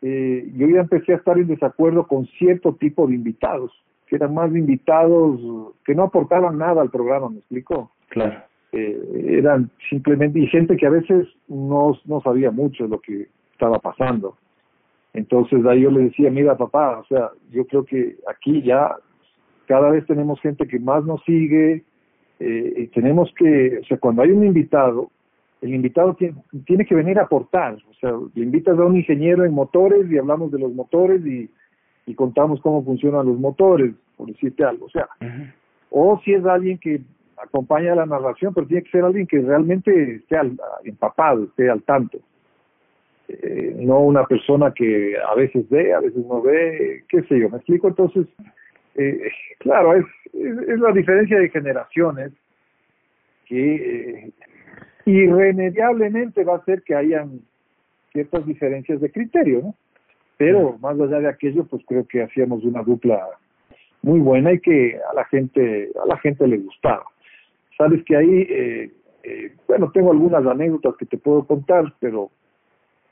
eh, 0.00 0.50
yo 0.56 0.66
ya 0.66 0.80
empecé 0.80 1.12
a 1.12 1.16
estar 1.16 1.36
en 1.36 1.48
desacuerdo 1.48 2.06
con 2.06 2.26
cierto 2.38 2.74
tipo 2.74 3.06
de 3.06 3.16
invitados, 3.16 3.70
que 4.06 4.16
eran 4.16 4.32
más 4.32 4.50
invitados 4.56 5.38
que 5.84 5.94
no 5.94 6.04
aportaban 6.04 6.56
nada 6.56 6.80
al 6.80 6.90
programa, 6.90 7.28
¿me 7.28 7.40
explico? 7.40 7.92
Claro. 8.08 8.40
Eh, 8.72 8.98
eran 9.28 9.70
simplemente, 9.90 10.38
y 10.38 10.46
gente 10.46 10.78
que 10.78 10.86
a 10.86 10.90
veces 10.90 11.28
no, 11.48 11.98
no 12.06 12.22
sabía 12.22 12.50
mucho 12.50 12.84
de 12.84 12.88
lo 12.88 13.00
que 13.00 13.26
estaba 13.52 13.78
pasando. 13.78 14.38
Entonces 15.18 15.66
ahí 15.66 15.82
yo 15.82 15.90
le 15.90 16.04
decía, 16.04 16.30
mira 16.30 16.56
papá, 16.56 17.00
o 17.00 17.04
sea, 17.06 17.30
yo 17.50 17.66
creo 17.66 17.84
que 17.84 18.16
aquí 18.28 18.62
ya 18.62 18.94
cada 19.66 19.90
vez 19.90 20.06
tenemos 20.06 20.40
gente 20.40 20.66
que 20.68 20.78
más 20.78 21.04
nos 21.04 21.22
sigue, 21.24 21.82
eh, 22.38 22.74
y 22.76 22.86
tenemos 22.88 23.32
que, 23.36 23.78
o 23.82 23.84
sea, 23.84 23.98
cuando 23.98 24.22
hay 24.22 24.30
un 24.30 24.44
invitado, 24.44 25.10
el 25.60 25.74
invitado 25.74 26.14
tiene, 26.14 26.36
tiene 26.66 26.86
que 26.86 26.94
venir 26.94 27.18
a 27.18 27.24
aportar, 27.24 27.74
o 27.90 27.94
sea, 27.94 28.12
le 28.32 28.44
invitas 28.44 28.78
a 28.78 28.84
un 28.84 28.96
ingeniero 28.96 29.44
en 29.44 29.52
motores 29.52 30.08
y 30.08 30.18
hablamos 30.18 30.52
de 30.52 30.60
los 30.60 30.72
motores 30.72 31.26
y, 31.26 31.50
y 32.06 32.14
contamos 32.14 32.60
cómo 32.60 32.84
funcionan 32.84 33.26
los 33.26 33.40
motores, 33.40 33.92
por 34.16 34.28
decirte 34.28 34.62
algo, 34.62 34.86
o 34.86 34.90
sea, 34.90 35.08
o 35.90 36.20
si 36.24 36.32
es 36.32 36.44
alguien 36.46 36.78
que 36.78 37.00
acompaña 37.42 37.96
la 37.96 38.06
narración, 38.06 38.54
pero 38.54 38.68
tiene 38.68 38.84
que 38.84 38.90
ser 38.90 39.04
alguien 39.04 39.26
que 39.26 39.40
realmente 39.40 40.14
esté 40.14 40.36
empapado, 40.84 41.44
esté 41.44 41.68
al 41.68 41.82
tanto. 41.82 42.18
Eh, 43.28 43.74
no 43.76 44.00
una 44.00 44.24
persona 44.24 44.72
que 44.72 45.14
a 45.18 45.34
veces 45.34 45.68
ve, 45.68 45.92
a 45.92 46.00
veces 46.00 46.24
no 46.24 46.40
ve, 46.40 47.04
qué 47.08 47.22
sé 47.24 47.38
yo, 47.38 47.50
me 47.50 47.58
explico. 47.58 47.88
Entonces, 47.88 48.26
eh, 48.94 49.30
claro, 49.58 49.94
es, 49.94 50.04
es, 50.32 50.80
la 50.80 50.92
diferencia 50.92 51.38
de 51.38 51.50
generaciones 51.50 52.32
que 53.46 53.74
eh, 53.74 54.30
irremediablemente 55.04 56.44
va 56.44 56.54
a 56.54 56.58
hacer 56.58 56.82
que 56.82 56.94
hayan 56.94 57.40
ciertas 58.12 58.46
diferencias 58.46 59.00
de 59.00 59.10
criterio, 59.10 59.60
¿no? 59.62 59.74
Pero 60.38 60.78
más 60.78 60.98
allá 61.00 61.18
de 61.18 61.28
aquello, 61.28 61.64
pues 61.64 61.82
creo 61.86 62.06
que 62.06 62.22
hacíamos 62.22 62.64
una 62.64 62.82
dupla 62.82 63.26
muy 64.02 64.20
buena 64.20 64.52
y 64.52 64.60
que 64.60 64.98
a 65.10 65.14
la 65.14 65.24
gente 65.24 65.90
a 66.00 66.06
la 66.06 66.16
gente 66.18 66.46
le 66.46 66.58
gustaba. 66.58 67.04
Sabes 67.76 68.04
que 68.04 68.16
ahí, 68.16 68.46
eh, 68.48 68.90
eh, 69.24 69.52
bueno, 69.66 69.90
tengo 69.92 70.12
algunas 70.12 70.46
anécdotas 70.46 70.96
que 70.96 71.06
te 71.06 71.18
puedo 71.18 71.44
contar, 71.44 71.92
pero 71.98 72.30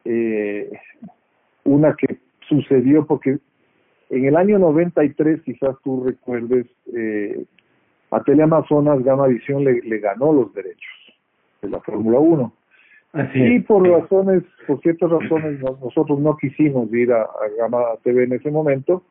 eh, 0.06 0.70
una 1.64 1.94
que 1.94 2.18
sucedió 2.48 3.06
porque 3.06 3.38
en 4.10 4.24
el 4.24 4.36
año 4.36 4.58
93, 4.58 5.42
quizás 5.42 5.76
tú 5.82 6.04
recuerdes, 6.04 6.66
eh, 6.94 7.44
a 8.10 8.22
Teleamazonas 8.22 9.02
Gama 9.02 9.26
Visión 9.26 9.64
le, 9.64 9.80
le 9.82 9.98
ganó 9.98 10.32
los 10.32 10.54
derechos 10.54 10.92
de 11.60 11.70
la 11.70 11.80
Fórmula 11.80 12.20
1. 12.20 12.52
Así 13.12 13.38
y 13.38 13.60
por 13.60 13.88
razones, 13.88 14.42
por 14.66 14.80
ciertas 14.80 15.10
razones, 15.10 15.60
nosotros 15.60 16.18
no 16.20 16.36
quisimos 16.36 16.92
ir 16.92 17.12
a, 17.12 17.22
a, 17.22 17.48
Gama 17.58 17.82
TV 18.04 18.24
en 18.24 18.34
ese 18.34 18.50
momento. 18.50 19.02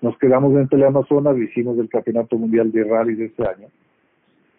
Nos 0.00 0.16
quedamos 0.18 0.54
en 0.54 0.68
Teleamazonas, 0.68 1.36
hicimos 1.38 1.78
el 1.78 1.88
Campeonato 1.88 2.36
Mundial 2.38 2.70
de 2.70 2.84
Rally 2.84 3.14
de 3.14 3.26
ese 3.26 3.42
año. 3.42 3.68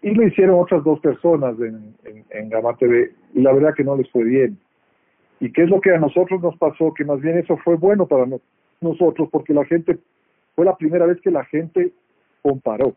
Y 0.01 0.13
lo 0.13 0.27
hicieron 0.27 0.59
otras 0.59 0.83
dos 0.83 0.99
personas 0.99 1.57
en, 1.59 1.95
en, 2.03 2.25
en 2.29 2.49
Gama 2.49 2.75
TV, 2.77 3.13
y 3.33 3.41
la 3.41 3.53
verdad 3.53 3.73
que 3.73 3.83
no 3.83 3.95
les 3.95 4.09
fue 4.11 4.23
bien. 4.23 4.59
¿Y 5.39 5.51
qué 5.51 5.63
es 5.63 5.69
lo 5.69 5.81
que 5.81 5.91
a 5.91 5.99
nosotros 5.99 6.41
nos 6.41 6.57
pasó? 6.57 6.93
Que 6.93 7.05
más 7.05 7.21
bien 7.21 7.37
eso 7.37 7.57
fue 7.57 7.75
bueno 7.75 8.07
para 8.07 8.25
nosotros 8.81 9.29
porque 9.31 9.53
la 9.53 9.65
gente, 9.65 9.97
fue 10.55 10.65
la 10.65 10.75
primera 10.77 11.05
vez 11.05 11.19
que 11.21 11.31
la 11.31 11.45
gente 11.45 11.91
comparó. 12.41 12.95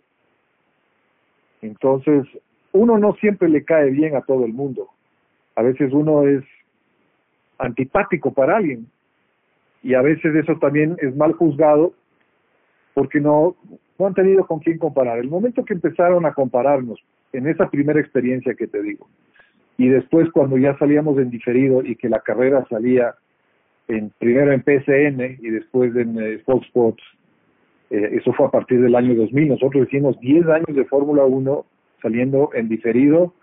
Entonces, 1.63 2.27
uno 2.73 2.99
no 2.99 3.15
siempre 3.15 3.49
le 3.49 3.65
cae 3.65 3.91
bien 3.91 4.15
a 4.15 4.23
todo 4.23 4.45
el 4.45 4.53
mundo. 4.53 4.89
A 5.57 5.63
veces 5.63 5.93
uno 5.93 6.27
es 6.27 6.45
antipático 7.59 8.33
para 8.33 8.57
alguien 8.57 8.87
y 9.83 9.95
a 9.95 10.03
veces 10.03 10.35
eso 10.35 10.57
también 10.59 10.97
es 11.01 11.17
mal 11.17 11.33
juzgado 11.33 11.93
porque 12.95 13.21
no, 13.21 13.57
no 13.99 14.07
han 14.07 14.15
tenido 14.15 14.47
con 14.47 14.61
quién 14.61 14.79
comparar. 14.79 15.19
El 15.19 15.29
momento 15.29 15.65
que 15.65 15.75
empezaron 15.75 16.27
a 16.27 16.35
compararnos 16.35 17.01
en 17.33 17.47
esa 17.47 17.69
primera 17.69 18.01
experiencia 18.01 18.55
que 18.55 18.67
te 18.67 18.83
digo, 18.83 19.09
y 19.79 19.89
después 19.89 20.29
cuando 20.33 20.59
ya 20.59 20.77
salíamos 20.77 21.17
en 21.19 21.31
diferido 21.31 21.83
y 21.83 21.97
que 21.97 22.09
la 22.09 22.21
carrera 22.21 22.67
salía 22.69 23.15
en 23.87 24.11
primero 24.19 24.53
en 24.53 24.61
PSN 24.61 25.39
y 25.41 25.51
después 25.51 25.95
en 25.97 26.21
eh, 26.21 26.39
Fox 26.45 26.67
Sports, 26.67 27.03
eh, 27.91 28.11
eso 28.21 28.33
fue 28.35 28.47
a 28.47 28.51
partir 28.51 28.83
del 28.83 28.97
año 28.97 29.15
2000, 29.15 29.49
nosotros 29.49 29.87
hicimos 29.87 30.19
10 30.21 30.47
años 30.49 30.75
de 30.75 30.85
Fórmula 30.85 31.25
1 31.25 31.65
saliendo 32.03 32.51
en 32.55 32.69
diferido 32.69 33.35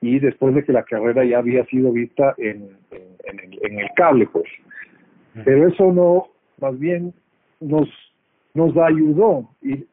y 0.00 0.20
después 0.20 0.54
de 0.54 0.64
que 0.64 0.72
la 0.72 0.84
carrera 0.84 1.24
ya 1.24 1.38
había 1.38 1.64
sido 1.66 1.90
vista 1.92 2.34
en, 2.38 2.68
en, 2.92 3.38
en, 3.62 3.78
el 3.80 3.88
cable, 3.96 4.28
pues. 4.32 4.44
Pero 5.44 5.66
eso 5.66 5.92
no, 5.92 6.28
más 6.60 6.78
bien 6.78 7.12
nos, 7.60 7.88
nos 8.52 8.76
ayudó. 8.76 9.48
¿Y 9.62 9.86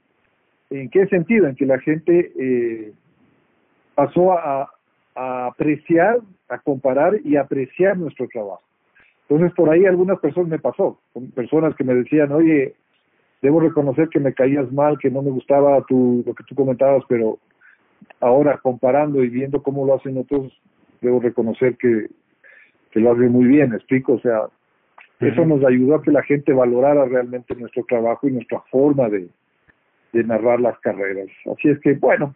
en 0.69 0.89
qué 0.89 1.07
sentido? 1.07 1.47
En 1.47 1.55
que 1.55 1.65
la 1.65 1.79
gente 1.79 2.31
eh, 2.37 2.93
pasó 3.95 4.33
a, 4.33 4.69
a 5.15 5.47
apreciar, 5.47 6.19
a 6.49 6.59
comparar 6.59 7.15
y 7.23 7.35
apreciar 7.35 7.97
nuestro 7.97 8.27
trabajo. 8.27 8.63
Entonces, 9.27 9.55
por 9.55 9.69
ahí 9.69 9.85
algunas 9.85 10.19
personas 10.19 10.49
me 10.49 10.59
pasó, 10.59 10.99
personas 11.35 11.75
que 11.75 11.83
me 11.83 11.95
decían, 11.95 12.31
oye, 12.31 12.75
debo 13.41 13.59
reconocer 13.59 14.09
que 14.09 14.19
me 14.19 14.33
caías 14.33 14.71
mal, 14.71 14.97
que 14.99 15.09
no 15.09 15.21
me 15.21 15.31
gustaba 15.31 15.81
tu, 15.87 16.23
lo 16.25 16.33
que 16.33 16.43
tú 16.43 16.55
comentabas, 16.55 17.03
pero 17.07 17.39
ahora 18.19 18.59
comparando 18.61 19.23
y 19.23 19.29
viendo 19.29 19.63
cómo 19.63 19.85
lo 19.85 19.95
hacen 19.95 20.17
otros, 20.17 20.51
debo 21.01 21.19
reconocer 21.19 21.77
que, 21.77 22.07
que 22.91 22.99
lo 22.99 23.13
hacen 23.13 23.31
muy 23.31 23.45
bien, 23.45 23.73
explico, 23.73 24.13
o 24.13 24.19
sea, 24.19 24.47
eso 25.19 25.45
nos 25.45 25.63
ayudó 25.63 25.95
a 25.95 26.01
que 26.01 26.11
la 26.11 26.23
gente 26.23 26.51
valorara 26.51 27.05
realmente 27.05 27.55
nuestro 27.55 27.83
trabajo 27.87 28.27
y 28.27 28.31
nuestra 28.31 28.59
forma 28.71 29.07
de, 29.07 29.29
de 30.13 30.23
narrar 30.23 30.59
las 30.59 30.77
carreras. 30.79 31.27
Así 31.45 31.69
es 31.69 31.79
que, 31.79 31.93
bueno, 31.93 32.33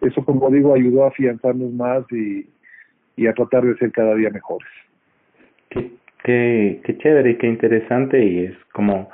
eso 0.00 0.24
como 0.24 0.50
digo 0.50 0.74
ayudó 0.74 1.04
a 1.04 1.08
afianzarnos 1.08 1.72
más 1.72 2.04
y, 2.12 2.48
y 3.16 3.26
a 3.26 3.34
tratar 3.34 3.64
de 3.64 3.76
ser 3.76 3.92
cada 3.92 4.14
día 4.14 4.30
mejores. 4.30 4.68
Qué, 5.70 5.90
qué, 6.24 6.80
qué 6.84 6.98
chévere 6.98 7.30
y 7.30 7.36
qué 7.38 7.46
interesante 7.46 8.24
y 8.24 8.44
es 8.46 8.56
como 8.72 9.08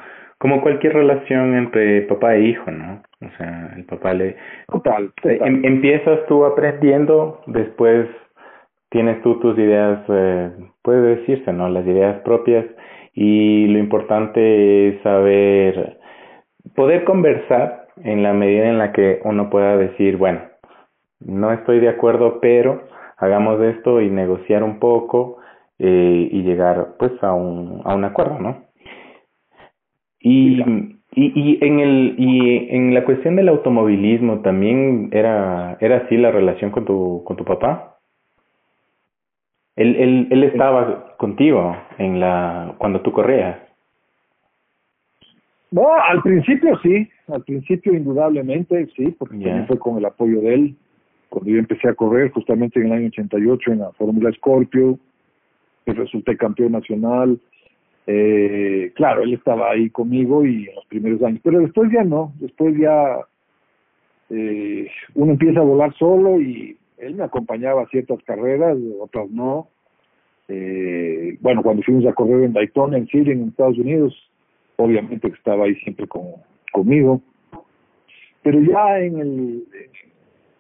como 0.44 0.60
cualquier 0.60 0.92
relación 0.92 1.56
entre 1.56 2.02
papá 2.02 2.34
e 2.36 2.48
hijo, 2.48 2.70
¿no? 2.70 3.02
O 3.22 3.30
sea, 3.38 3.72
el 3.76 3.84
papá 3.84 4.12
le... 4.12 4.36
Total. 4.70 5.10
Em, 5.22 5.64
empiezas 5.64 6.26
tú 6.26 6.44
aprendiendo, 6.44 7.40
después 7.46 8.08
tienes 8.90 9.22
tú 9.22 9.40
tus 9.40 9.58
ideas, 9.58 10.04
eh, 10.08 10.50
puede 10.82 11.16
decirse, 11.16 11.50
¿no? 11.50 11.70
Las 11.70 11.86
ideas 11.86 12.20
propias 12.24 12.66
y 13.14 13.68
lo 13.68 13.78
importante 13.78 14.88
es 14.88 15.02
saber, 15.02 15.98
poder 16.74 17.04
conversar 17.04 17.86
en 18.02 18.22
la 18.22 18.34
medida 18.34 18.68
en 18.68 18.76
la 18.76 18.92
que 18.92 19.20
uno 19.24 19.48
pueda 19.48 19.78
decir, 19.78 20.18
bueno, 20.18 20.40
no 21.20 21.52
estoy 21.52 21.80
de 21.80 21.88
acuerdo, 21.88 22.40
pero 22.40 22.82
hagamos 23.16 23.60
esto 23.60 24.00
y 24.00 24.10
negociar 24.10 24.62
un 24.62 24.78
poco 24.78 25.38
eh, 25.78 26.28
y 26.30 26.42
llegar 26.42 26.96
pues 26.98 27.12
a 27.22 27.32
un, 27.32 27.82
a 27.84 27.94
un 27.94 28.04
acuerdo, 28.04 28.38
¿no? 28.38 28.64
Y, 30.20 30.62
y, 30.62 31.32
y 31.34 31.58
en 31.64 31.80
el 31.80 32.14
y 32.18 32.74
en 32.74 32.94
la 32.94 33.04
cuestión 33.04 33.36
del 33.36 33.48
automovilismo 33.48 34.40
también 34.40 35.10
era 35.12 35.76
era 35.80 35.98
así 35.98 36.16
la 36.16 36.30
relación 36.30 36.70
con 36.70 36.84
tu 36.84 37.22
con 37.24 37.36
tu 37.36 37.44
papá. 37.44 37.98
Él 39.76 39.96
él 39.96 40.28
él 40.30 40.44
estaba 40.44 41.16
contigo 41.18 41.76
en 41.98 42.20
la 42.20 42.74
cuando 42.78 43.00
tú 43.02 43.12
corrías. 43.12 43.58
No, 45.70 45.92
al 45.92 46.22
principio 46.22 46.78
sí, 46.78 47.08
al 47.28 47.42
principio 47.42 47.92
indudablemente 47.94 48.86
sí, 48.96 49.14
porque 49.18 49.64
fue 49.66 49.78
con 49.78 49.98
el 49.98 50.04
apoyo 50.04 50.40
de 50.40 50.54
él. 50.54 50.76
Cuando 51.34 51.50
yo 51.50 51.58
empecé 51.58 51.88
a 51.88 51.94
correr, 51.94 52.30
justamente 52.30 52.78
en 52.78 52.86
el 52.86 52.92
año 52.92 53.06
88 53.08 53.72
en 53.72 53.78
la 53.80 53.90
Fórmula 53.90 54.30
Scorpio, 54.34 55.00
resulté 55.84 56.36
campeón 56.36 56.70
nacional, 56.70 57.40
eh, 58.06 58.92
claro, 58.94 59.22
él 59.22 59.34
estaba 59.34 59.72
ahí 59.72 59.90
conmigo 59.90 60.46
y 60.46 60.68
en 60.68 60.76
los 60.76 60.86
primeros 60.86 61.20
años, 61.24 61.40
pero 61.42 61.58
después 61.58 61.90
ya 61.92 62.04
no, 62.04 62.32
después 62.38 62.78
ya 62.78 63.18
eh, 64.30 64.88
uno 65.16 65.32
empieza 65.32 65.58
a 65.58 65.64
volar 65.64 65.92
solo 65.94 66.40
y 66.40 66.76
él 66.98 67.16
me 67.16 67.24
acompañaba 67.24 67.82
a 67.82 67.88
ciertas 67.88 68.22
carreras, 68.22 68.78
otras 69.00 69.28
no. 69.28 69.66
Eh, 70.46 71.36
bueno, 71.40 71.64
cuando 71.64 71.82
fuimos 71.82 72.06
a 72.06 72.12
correr 72.12 72.44
en 72.44 72.52
Daytona, 72.52 72.96
en 72.96 73.08
Chile, 73.08 73.32
en 73.32 73.48
Estados 73.48 73.78
Unidos, 73.78 74.14
obviamente 74.76 75.26
estaba 75.26 75.64
ahí 75.64 75.74
siempre 75.80 76.06
con, 76.06 76.26
conmigo. 76.70 77.20
Pero 78.44 78.60
ya 78.60 79.00
en 79.00 79.18
el, 79.18 79.64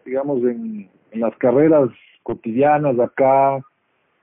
digamos, 0.04 0.42
en, 0.42 0.88
en 1.12 1.20
las 1.20 1.36
carreras 1.36 1.90
cotidianas 2.22 2.98
acá, 2.98 3.62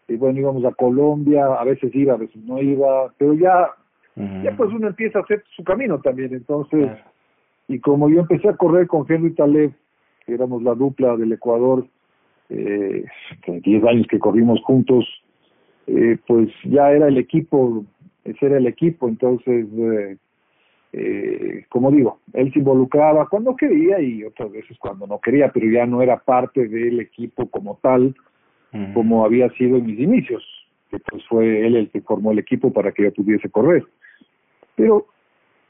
y 0.08 0.18
bueno, 0.18 0.40
íbamos 0.40 0.66
a 0.66 0.74
Colombia, 0.74 1.46
a 1.46 1.64
veces 1.64 1.94
iba, 1.96 2.14
a 2.14 2.18
veces 2.18 2.44
no 2.44 2.62
iba, 2.62 3.14
pero 3.18 3.34
ya, 3.34 3.70
ya 4.16 4.56
pues 4.58 4.70
uno 4.72 4.88
empieza 4.88 5.20
a 5.20 5.22
hacer 5.22 5.44
su 5.56 5.64
camino 5.64 6.00
también, 6.02 6.34
entonces, 6.34 6.92
y 7.68 7.80
como 7.80 8.10
yo 8.10 8.22
empecé 8.22 8.50
a 8.50 8.58
correr 8.58 8.88
con 8.88 9.06
Henry 9.08 9.34
Taleb, 9.34 9.72
que 10.26 10.34
éramos 10.34 10.64
la 10.64 10.76
dupla 10.76 11.16
del 11.16 11.32
Ecuador, 11.32 11.88
eh, 12.50 13.06
10 13.48 13.84
años 13.86 14.08
que 14.08 14.20
corrimos 14.20 14.62
juntos, 14.64 15.06
eh, 15.88 16.18
pues 16.28 16.50
ya 16.66 16.92
era 16.92 17.08
el 17.08 17.18
equipo, 17.18 17.86
ese 18.26 18.46
era 18.46 18.58
el 18.58 18.68
equipo, 18.68 19.08
entonces, 19.08 19.68
eh, 19.78 20.18
eh, 20.94 21.66
como 21.70 21.90
digo, 21.92 22.20
él 22.34 22.52
se 22.52 22.60
involucraba 22.60 23.28
cuando 23.28 23.56
quería 23.56 24.00
y 24.02 24.24
otras 24.24 24.52
veces 24.52 24.78
cuando 24.78 25.08
no 25.08 25.20
quería, 25.20 25.52
pero 25.52 25.68
ya 25.68 25.86
no 25.86 26.02
era 26.02 26.18
parte 26.18 26.68
del 26.68 27.00
equipo 27.00 27.50
como 27.50 27.80
tal, 27.82 28.16
como 28.94 29.26
había 29.26 29.50
sido 29.52 29.78
en 29.78 29.86
mis 29.86 30.00
inicios, 30.00 30.44
que 30.90 30.98
pues 31.00 31.26
fue 31.28 31.66
él 31.66 31.76
el 31.76 31.90
que 31.90 32.02
formó 32.02 32.32
el 32.32 32.40
equipo 32.40 32.72
para 32.72 32.94
que 32.94 33.04
yo 33.04 33.14
pudiese 33.14 33.50
correr. 33.50 33.84
Pero, 34.76 35.08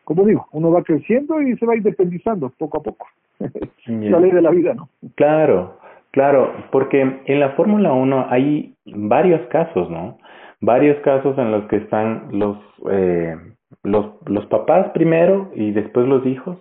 como 0.04 0.24
digo, 0.24 0.48
uno 0.52 0.72
va 0.72 0.84
creciendo 0.84 1.42
y 1.42 1.58
se 1.58 1.66
va 1.66 1.76
independizando 1.76 2.52
poco 2.58 2.78
a 2.78 2.84
poco. 2.84 3.08
La 3.88 4.20
ley 4.20 4.32
de 4.32 4.42
la 4.42 4.52
vida, 4.52 4.76
¿no? 4.76 4.90
Claro, 5.16 5.80
claro, 6.12 6.54
porque 6.72 7.22
en 7.26 7.40
la 7.40 7.52
Fórmula 7.52 7.92
1 7.92 8.28
hay 8.30 8.76
varios 8.86 9.42
casos, 9.48 9.90
¿no? 9.90 10.20
Varios 10.60 11.00
casos 11.02 11.36
en 11.40 11.52
los 11.52 11.66
que 11.68 11.78
están 11.78 12.28
los, 12.32 12.58
eh, 12.92 13.36
los, 13.84 14.08
los 14.26 14.46
papás 14.48 14.90
primero 14.94 15.52
y 15.56 15.72
después 15.72 16.08
los 16.08 16.26
hijos. 16.26 16.58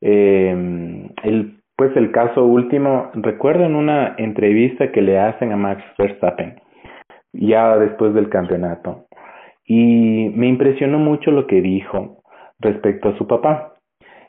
Eh, 0.00 1.08
el 1.24 1.58
pues 1.78 1.96
el 1.96 2.10
caso 2.10 2.44
último, 2.44 3.08
recuerdo 3.14 3.64
en 3.64 3.76
una 3.76 4.16
entrevista 4.18 4.90
que 4.90 5.00
le 5.00 5.16
hacen 5.16 5.52
a 5.52 5.56
Max 5.56 5.80
Verstappen, 5.96 6.60
ya 7.32 7.78
después 7.78 8.14
del 8.14 8.28
campeonato, 8.28 9.06
y 9.64 10.28
me 10.34 10.48
impresionó 10.48 10.98
mucho 10.98 11.30
lo 11.30 11.46
que 11.46 11.62
dijo 11.62 12.24
respecto 12.58 13.10
a 13.10 13.16
su 13.16 13.28
papá. 13.28 13.74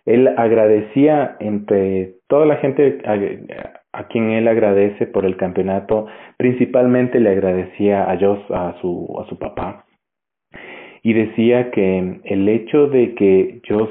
Él 0.05 0.27
agradecía 0.27 1.37
entre 1.39 2.17
toda 2.27 2.45
la 2.45 2.57
gente 2.57 3.01
a, 3.03 4.03
quien 4.09 4.29
él 4.29 4.47
agradece 4.47 5.07
por 5.07 5.25
el 5.25 5.35
campeonato, 5.35 6.05
principalmente 6.37 7.19
le 7.19 7.31
agradecía 7.31 8.11
a 8.11 8.19
Joss, 8.19 8.41
a 8.51 8.75
su, 8.79 9.19
a 9.19 9.27
su 9.27 9.39
papá, 9.39 9.85
y 11.03 11.13
decía 11.13 11.71
que 11.71 12.21
el 12.23 12.49
hecho 12.49 12.87
de 12.87 13.15
que 13.15 13.61
Joss 13.67 13.89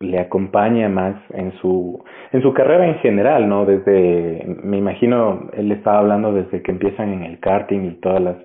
le 0.00 0.18
acompaña 0.18 0.88
más 0.88 1.14
en 1.30 1.52
su 1.60 2.02
en 2.32 2.42
su 2.42 2.52
carrera 2.52 2.86
en 2.88 2.96
general, 2.96 3.48
¿no? 3.48 3.64
Desde 3.64 4.44
me 4.62 4.78
imagino 4.78 5.48
él 5.52 5.70
estaba 5.70 5.98
hablando 5.98 6.32
desde 6.32 6.62
que 6.62 6.72
empiezan 6.72 7.12
en 7.12 7.22
el 7.22 7.38
karting 7.38 7.84
y 7.84 8.00
todas 8.00 8.20
las 8.20 8.36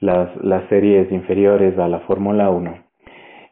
las, 0.00 0.68
series 0.68 1.10
inferiores 1.10 1.78
a 1.78 1.88
la 1.88 2.00
Fórmula 2.00 2.50
1. 2.50 2.76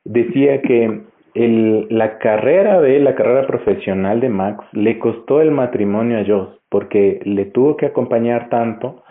Decía 0.05 0.61
que 0.63 1.03
el, 1.35 1.87
la 1.89 2.19
carrera 2.19 2.81
de 2.81 2.99
la 2.99 3.15
carrera 3.15 3.47
profesional 3.47 4.21
de 4.21 4.29
Max 4.29 4.65
le 4.73 4.99
costó 4.99 5.41
el 5.41 5.51
matrimonio 5.51 6.19
a 6.19 6.25
Joss 6.27 6.59
porque 6.69 7.21
le 7.25 7.47
tuvo 7.47 7.77
que 7.77 7.87
acompañar 7.87 8.49
tanto 8.51 9.02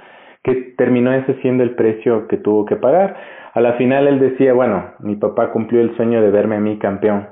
que 0.43 0.73
terminó 0.77 1.13
ese 1.13 1.36
siendo 1.41 1.63
el 1.63 1.75
precio 1.75 2.27
que 2.27 2.38
tuvo 2.38 2.65
que 2.65 2.75
pagar. 2.75 3.15
A 3.54 3.62
la 3.62 3.73
final 3.73 4.08
él 4.08 4.19
decía, 4.19 4.54
bueno, 4.54 4.91
mi 4.99 5.15
papá 5.15 5.51
cumplió 5.51 5.82
el 5.82 5.95
sueño 5.95 6.21
de 6.21 6.32
verme 6.32 6.56
a 6.56 6.60
mí 6.60 6.77
campeón 6.80 7.27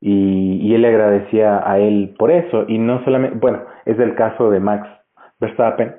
y, 0.00 0.58
y 0.60 0.74
él 0.74 0.82
le 0.82 0.88
agradecía 0.88 1.68
a 1.68 1.78
él 1.78 2.14
por 2.18 2.30
eso 2.30 2.64
y 2.68 2.78
no 2.78 3.02
solamente, 3.04 3.38
bueno, 3.38 3.60
es 3.84 3.98
el 3.98 4.14
caso 4.14 4.50
de 4.50 4.60
Max 4.60 4.88
Verstappen, 5.40 5.94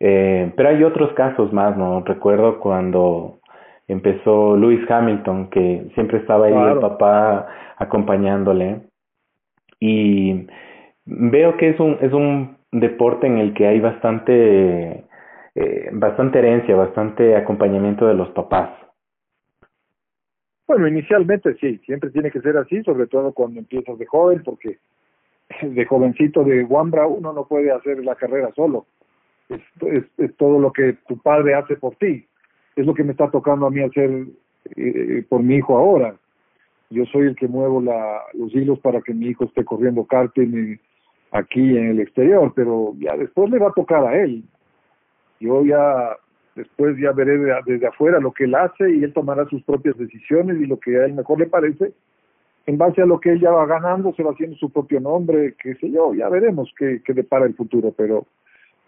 eh, 0.00 0.52
pero 0.56 0.68
hay 0.68 0.82
otros 0.82 1.12
casos 1.14 1.52
más, 1.52 1.76
¿no? 1.76 2.02
Recuerdo 2.04 2.58
cuando 2.58 3.38
empezó 3.86 4.56
Lewis 4.56 4.88
Hamilton, 4.90 5.48
que 5.50 5.86
siempre 5.94 6.18
estaba 6.18 6.46
ahí 6.46 6.54
el 6.54 6.80
papá 6.80 7.46
acompañándole 7.76 8.80
y 9.78 10.46
veo 11.04 11.56
que 11.56 11.70
es 11.70 11.80
un, 11.80 11.98
es 12.00 12.12
un 12.12 12.56
deporte 12.72 13.26
en 13.26 13.38
el 13.38 13.54
que 13.54 13.66
hay 13.66 13.80
bastante, 13.80 15.04
eh, 15.54 15.90
bastante 15.92 16.38
herencia, 16.38 16.74
bastante 16.74 17.36
acompañamiento 17.36 18.06
de 18.06 18.14
los 18.14 18.30
papás. 18.30 18.70
Bueno, 20.66 20.88
inicialmente 20.88 21.54
sí, 21.56 21.78
siempre 21.84 22.10
tiene 22.10 22.30
que 22.30 22.40
ser 22.40 22.56
así, 22.56 22.82
sobre 22.82 23.06
todo 23.06 23.32
cuando 23.32 23.60
empiezas 23.60 23.98
de 23.98 24.06
joven, 24.06 24.42
porque 24.42 24.78
de 25.62 25.84
jovencito 25.84 26.44
de 26.44 26.64
Wambra 26.64 27.06
uno 27.06 27.32
no 27.32 27.46
puede 27.46 27.70
hacer 27.70 28.02
la 28.04 28.14
carrera 28.14 28.50
solo. 28.54 28.86
Es, 29.48 29.60
es, 30.16 30.36
todo 30.36 30.58
lo 30.58 30.72
que 30.72 30.94
tu 31.06 31.18
padre 31.18 31.54
hace 31.54 31.76
por 31.76 31.96
ti. 31.96 32.26
Es 32.74 32.86
lo 32.86 32.94
que 32.94 33.04
me 33.04 33.12
está 33.12 33.30
tocando 33.30 33.66
a 33.66 33.70
mí 33.70 33.82
hacer 33.82 34.28
eh, 34.76 35.24
por 35.28 35.42
mi 35.42 35.56
hijo 35.56 35.76
ahora. 35.76 36.16
Yo 36.88 37.04
soy 37.06 37.26
el 37.26 37.36
que 37.36 37.48
muevo 37.48 37.82
la, 37.82 38.22
los 38.32 38.54
hilos 38.54 38.78
para 38.78 39.02
que 39.02 39.12
mi 39.12 39.26
hijo 39.26 39.44
esté 39.44 39.64
corriendo 39.64 40.04
karting 40.04 40.78
aquí 41.32 41.76
en 41.76 41.90
el 41.90 42.00
exterior, 42.00 42.52
pero 42.54 42.94
ya 42.98 43.16
después 43.16 43.50
le 43.50 43.58
va 43.58 43.68
a 43.68 43.72
tocar 43.72 44.06
a 44.06 44.16
él. 44.22 44.44
Yo 45.42 45.64
ya 45.64 46.16
después 46.54 46.96
ya 46.98 47.12
veré 47.12 47.38
desde 47.66 47.86
afuera 47.86 48.20
lo 48.20 48.32
que 48.32 48.44
él 48.44 48.54
hace 48.54 48.90
y 48.94 49.02
él 49.02 49.12
tomará 49.12 49.44
sus 49.46 49.62
propias 49.64 49.96
decisiones 49.98 50.60
y 50.60 50.66
lo 50.66 50.78
que 50.78 50.96
a 50.98 51.06
él 51.06 51.14
mejor 51.14 51.38
le 51.40 51.46
parece. 51.46 51.92
En 52.66 52.78
base 52.78 53.02
a 53.02 53.06
lo 53.06 53.18
que 53.18 53.32
él 53.32 53.40
ya 53.40 53.50
va 53.50 53.66
ganando, 53.66 54.14
se 54.14 54.22
va 54.22 54.30
haciendo 54.30 54.56
su 54.56 54.70
propio 54.70 55.00
nombre, 55.00 55.54
qué 55.60 55.74
sé 55.74 55.90
yo, 55.90 56.14
ya 56.14 56.28
veremos 56.28 56.72
qué, 56.78 57.02
qué 57.04 57.12
depara 57.12 57.46
el 57.46 57.54
futuro, 57.54 57.92
pero 57.96 58.26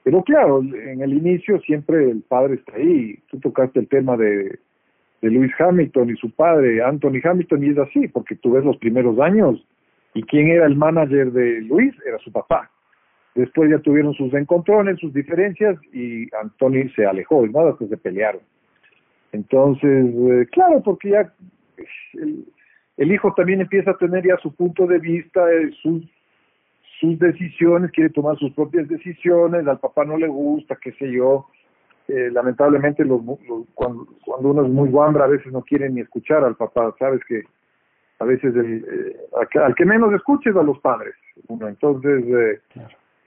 pero 0.04 0.22
claro, 0.22 0.60
en 0.60 1.00
el 1.00 1.14
inicio 1.14 1.58
siempre 1.60 2.10
el 2.10 2.22
padre 2.22 2.56
está 2.56 2.76
ahí. 2.76 3.18
Tú 3.30 3.40
tocaste 3.40 3.80
el 3.80 3.88
tema 3.88 4.18
de, 4.18 4.58
de 5.22 5.30
Lewis 5.30 5.52
Hamilton 5.58 6.10
y 6.10 6.16
su 6.16 6.30
padre, 6.30 6.84
Anthony 6.84 7.20
Hamilton, 7.24 7.64
y 7.64 7.70
es 7.70 7.78
así, 7.78 8.08
porque 8.08 8.36
tú 8.36 8.52
ves 8.52 8.64
los 8.64 8.76
primeros 8.76 9.18
años 9.18 9.66
y 10.12 10.22
quién 10.22 10.48
era 10.48 10.66
el 10.66 10.76
manager 10.76 11.32
de 11.32 11.62
Luis 11.62 11.94
era 12.06 12.18
su 12.18 12.30
papá. 12.30 12.70
Después 13.34 13.70
ya 13.70 13.78
tuvieron 13.78 14.14
sus 14.14 14.32
encontrones, 14.34 14.98
sus 15.00 15.12
diferencias 15.12 15.76
y 15.92 16.28
Anthony 16.36 16.88
se 16.94 17.04
alejó, 17.04 17.46
nada 17.46 17.74
que 17.78 17.86
se 17.86 17.96
pelearon. 17.96 18.40
Entonces, 19.32 20.06
eh, 20.14 20.46
claro, 20.52 20.80
porque 20.82 21.10
ya 21.10 21.32
el, 22.96 23.12
hijo 23.12 23.34
también 23.34 23.60
empieza 23.60 23.90
a 23.90 23.98
tener 23.98 24.24
ya 24.24 24.36
su 24.36 24.54
punto 24.54 24.86
de 24.86 24.98
vista, 25.00 25.52
eh, 25.52 25.72
sus, 25.82 26.04
sus 27.00 27.18
decisiones, 27.18 27.90
quiere 27.90 28.10
tomar 28.10 28.38
sus 28.38 28.52
propias 28.52 28.88
decisiones, 28.88 29.66
al 29.66 29.80
papá 29.80 30.04
no 30.04 30.16
le 30.16 30.28
gusta, 30.28 30.78
qué 30.80 30.92
sé 30.92 31.10
yo. 31.10 31.48
Eh, 32.06 32.30
lamentablemente, 32.30 33.04
los, 33.04 33.22
cuando, 33.74 34.06
cuando, 34.24 34.50
uno 34.50 34.64
es 34.64 34.70
muy 34.70 34.90
guambra, 34.90 35.24
a 35.24 35.28
veces 35.28 35.52
no 35.52 35.62
quiere 35.62 35.88
ni 35.88 36.02
escuchar 36.02 36.44
al 36.44 36.54
papá, 36.54 36.94
sabes 36.98 37.20
que 37.26 37.42
a 38.18 38.24
veces 38.24 38.54
el, 38.54 38.84
eh, 38.84 39.16
al, 39.60 39.74
que, 39.74 39.84
menos 39.84 40.12
escuches 40.12 40.54
a 40.54 40.62
los 40.62 40.78
padres. 40.80 41.14
Uno. 41.48 41.66
Entonces, 41.66 42.24
eh, 42.26 42.60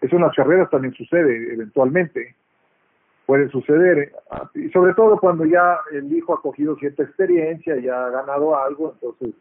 eso 0.01 0.15
en 0.15 0.21
las 0.21 0.35
carreras 0.35 0.69
también 0.69 0.93
sucede 0.93 1.53
eventualmente. 1.53 2.35
Puede 3.25 3.49
suceder, 3.49 4.13
y 4.55 4.69
sobre 4.69 4.93
todo 4.93 5.19
cuando 5.19 5.45
ya 5.45 5.79
el 5.91 6.11
hijo 6.13 6.33
ha 6.33 6.41
cogido 6.41 6.77
cierta 6.77 7.03
experiencia, 7.03 7.75
ya 7.77 8.05
ha 8.05 8.09
ganado 8.09 8.57
algo, 8.57 8.93
entonces 8.93 9.35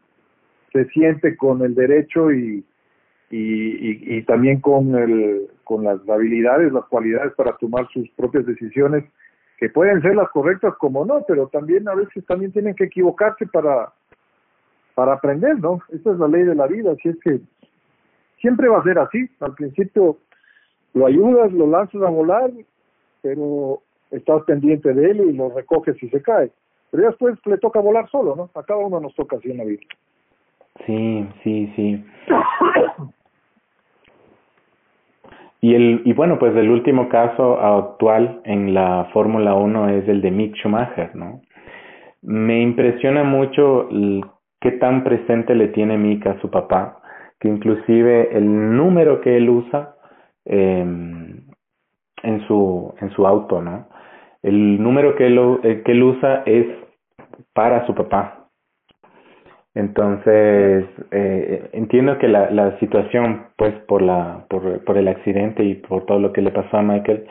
se 0.73 0.85
siente 0.89 1.37
con 1.37 1.61
el 1.61 1.73
derecho 1.73 2.31
y, 2.33 2.65
y, 3.29 4.17
y, 4.17 4.21
también 4.23 4.59
con, 4.59 4.93
el, 4.95 5.47
con 5.63 5.85
las 5.85 5.99
habilidades, 6.09 6.73
las 6.73 6.85
cualidades 6.85 7.33
para 7.35 7.55
tomar 7.55 7.87
sus 7.93 8.09
propias 8.11 8.45
decisiones, 8.45 9.05
que 9.57 9.69
pueden 9.69 10.01
ser 10.01 10.15
las 10.15 10.29
correctas 10.31 10.75
como 10.79 11.05
no, 11.05 11.23
pero 11.25 11.47
también 11.47 11.87
a 11.87 11.95
veces 11.95 12.25
también 12.25 12.51
tienen 12.51 12.75
que 12.75 12.85
equivocarse 12.85 13.47
para, 13.47 13.93
para 14.95 15.13
aprender, 15.13 15.59
¿no? 15.59 15.79
Esa 15.89 16.11
es 16.11 16.19
la 16.19 16.27
ley 16.27 16.43
de 16.43 16.55
la 16.55 16.67
vida, 16.67 16.91
así 16.91 17.09
es 17.09 17.17
que 17.21 17.39
siempre 18.41 18.67
va 18.67 18.79
a 18.79 18.83
ser 18.83 18.99
así. 18.99 19.29
Al 19.39 19.53
principio 19.55 20.17
lo 20.93 21.05
ayudas, 21.05 21.51
lo 21.53 21.67
lanzas 21.67 22.01
a 22.01 22.09
volar, 22.09 22.51
pero 23.21 23.81
estás 24.11 24.43
pendiente 24.43 24.93
de 24.93 25.11
él 25.11 25.21
y 25.29 25.33
lo 25.33 25.49
recoges 25.49 25.97
si 25.97 26.09
se 26.09 26.21
cae. 26.21 26.51
Pero 26.91 27.07
después 27.07 27.37
le 27.45 27.57
toca 27.57 27.79
volar 27.79 28.09
solo, 28.09 28.35
¿no? 28.35 28.49
A 28.55 28.63
cada 28.63 28.79
uno 28.79 28.99
nos 28.99 29.13
toca 29.15 29.37
así 29.37 29.51
en 29.51 29.57
la 29.57 29.65
vida. 29.65 29.81
Sí, 30.85 31.27
sí, 31.43 31.73
sí. 31.75 32.05
Y, 35.59 35.73
el, 35.73 36.01
y 36.05 36.13
bueno, 36.13 36.37
pues 36.37 36.55
el 36.55 36.69
último 36.69 37.09
caso 37.09 37.59
actual 37.59 38.41
en 38.45 38.73
la 38.73 39.09
Fórmula 39.11 39.55
1 39.55 39.89
es 39.89 40.07
el 40.07 40.21
de 40.21 40.31
Mick 40.31 40.55
Schumacher, 40.55 41.15
¿no? 41.15 41.41
Me 42.21 42.61
impresiona 42.61 43.23
mucho 43.23 43.89
qué 44.61 44.71
tan 44.73 45.03
presente 45.03 45.55
le 45.55 45.69
tiene 45.69 45.97
Mick 45.97 46.25
a 46.27 46.39
su 46.41 46.49
papá, 46.49 47.01
que 47.39 47.47
inclusive 47.47 48.37
el 48.37 48.77
número 48.77 49.21
que 49.21 49.37
él 49.37 49.49
usa 49.49 49.95
eh, 50.47 50.85
en, 52.23 52.47
su, 52.47 52.93
en 52.99 53.11
su 53.11 53.27
auto, 53.27 53.61
¿no? 53.61 53.87
El 54.43 54.81
número 54.81 55.15
que 55.15 55.27
él, 55.27 55.39
eh, 55.63 55.81
que 55.85 55.91
él 55.91 56.03
usa 56.03 56.43
es 56.45 56.65
para 57.53 57.85
su 57.85 57.95
papá. 57.95 58.49
Entonces, 59.73 60.85
eh, 61.11 61.69
entiendo 61.73 62.17
que 62.17 62.27
la, 62.27 62.49
la 62.49 62.79
situación, 62.79 63.47
pues, 63.57 63.75
por, 63.87 64.01
la, 64.01 64.45
por, 64.49 64.83
por 64.83 64.97
el 64.97 65.07
accidente 65.07 65.63
y 65.63 65.75
por 65.75 66.05
todo 66.05 66.19
lo 66.19 66.33
que 66.33 66.41
le 66.41 66.51
pasó 66.51 66.77
a 66.77 66.81
Michael, 66.81 67.25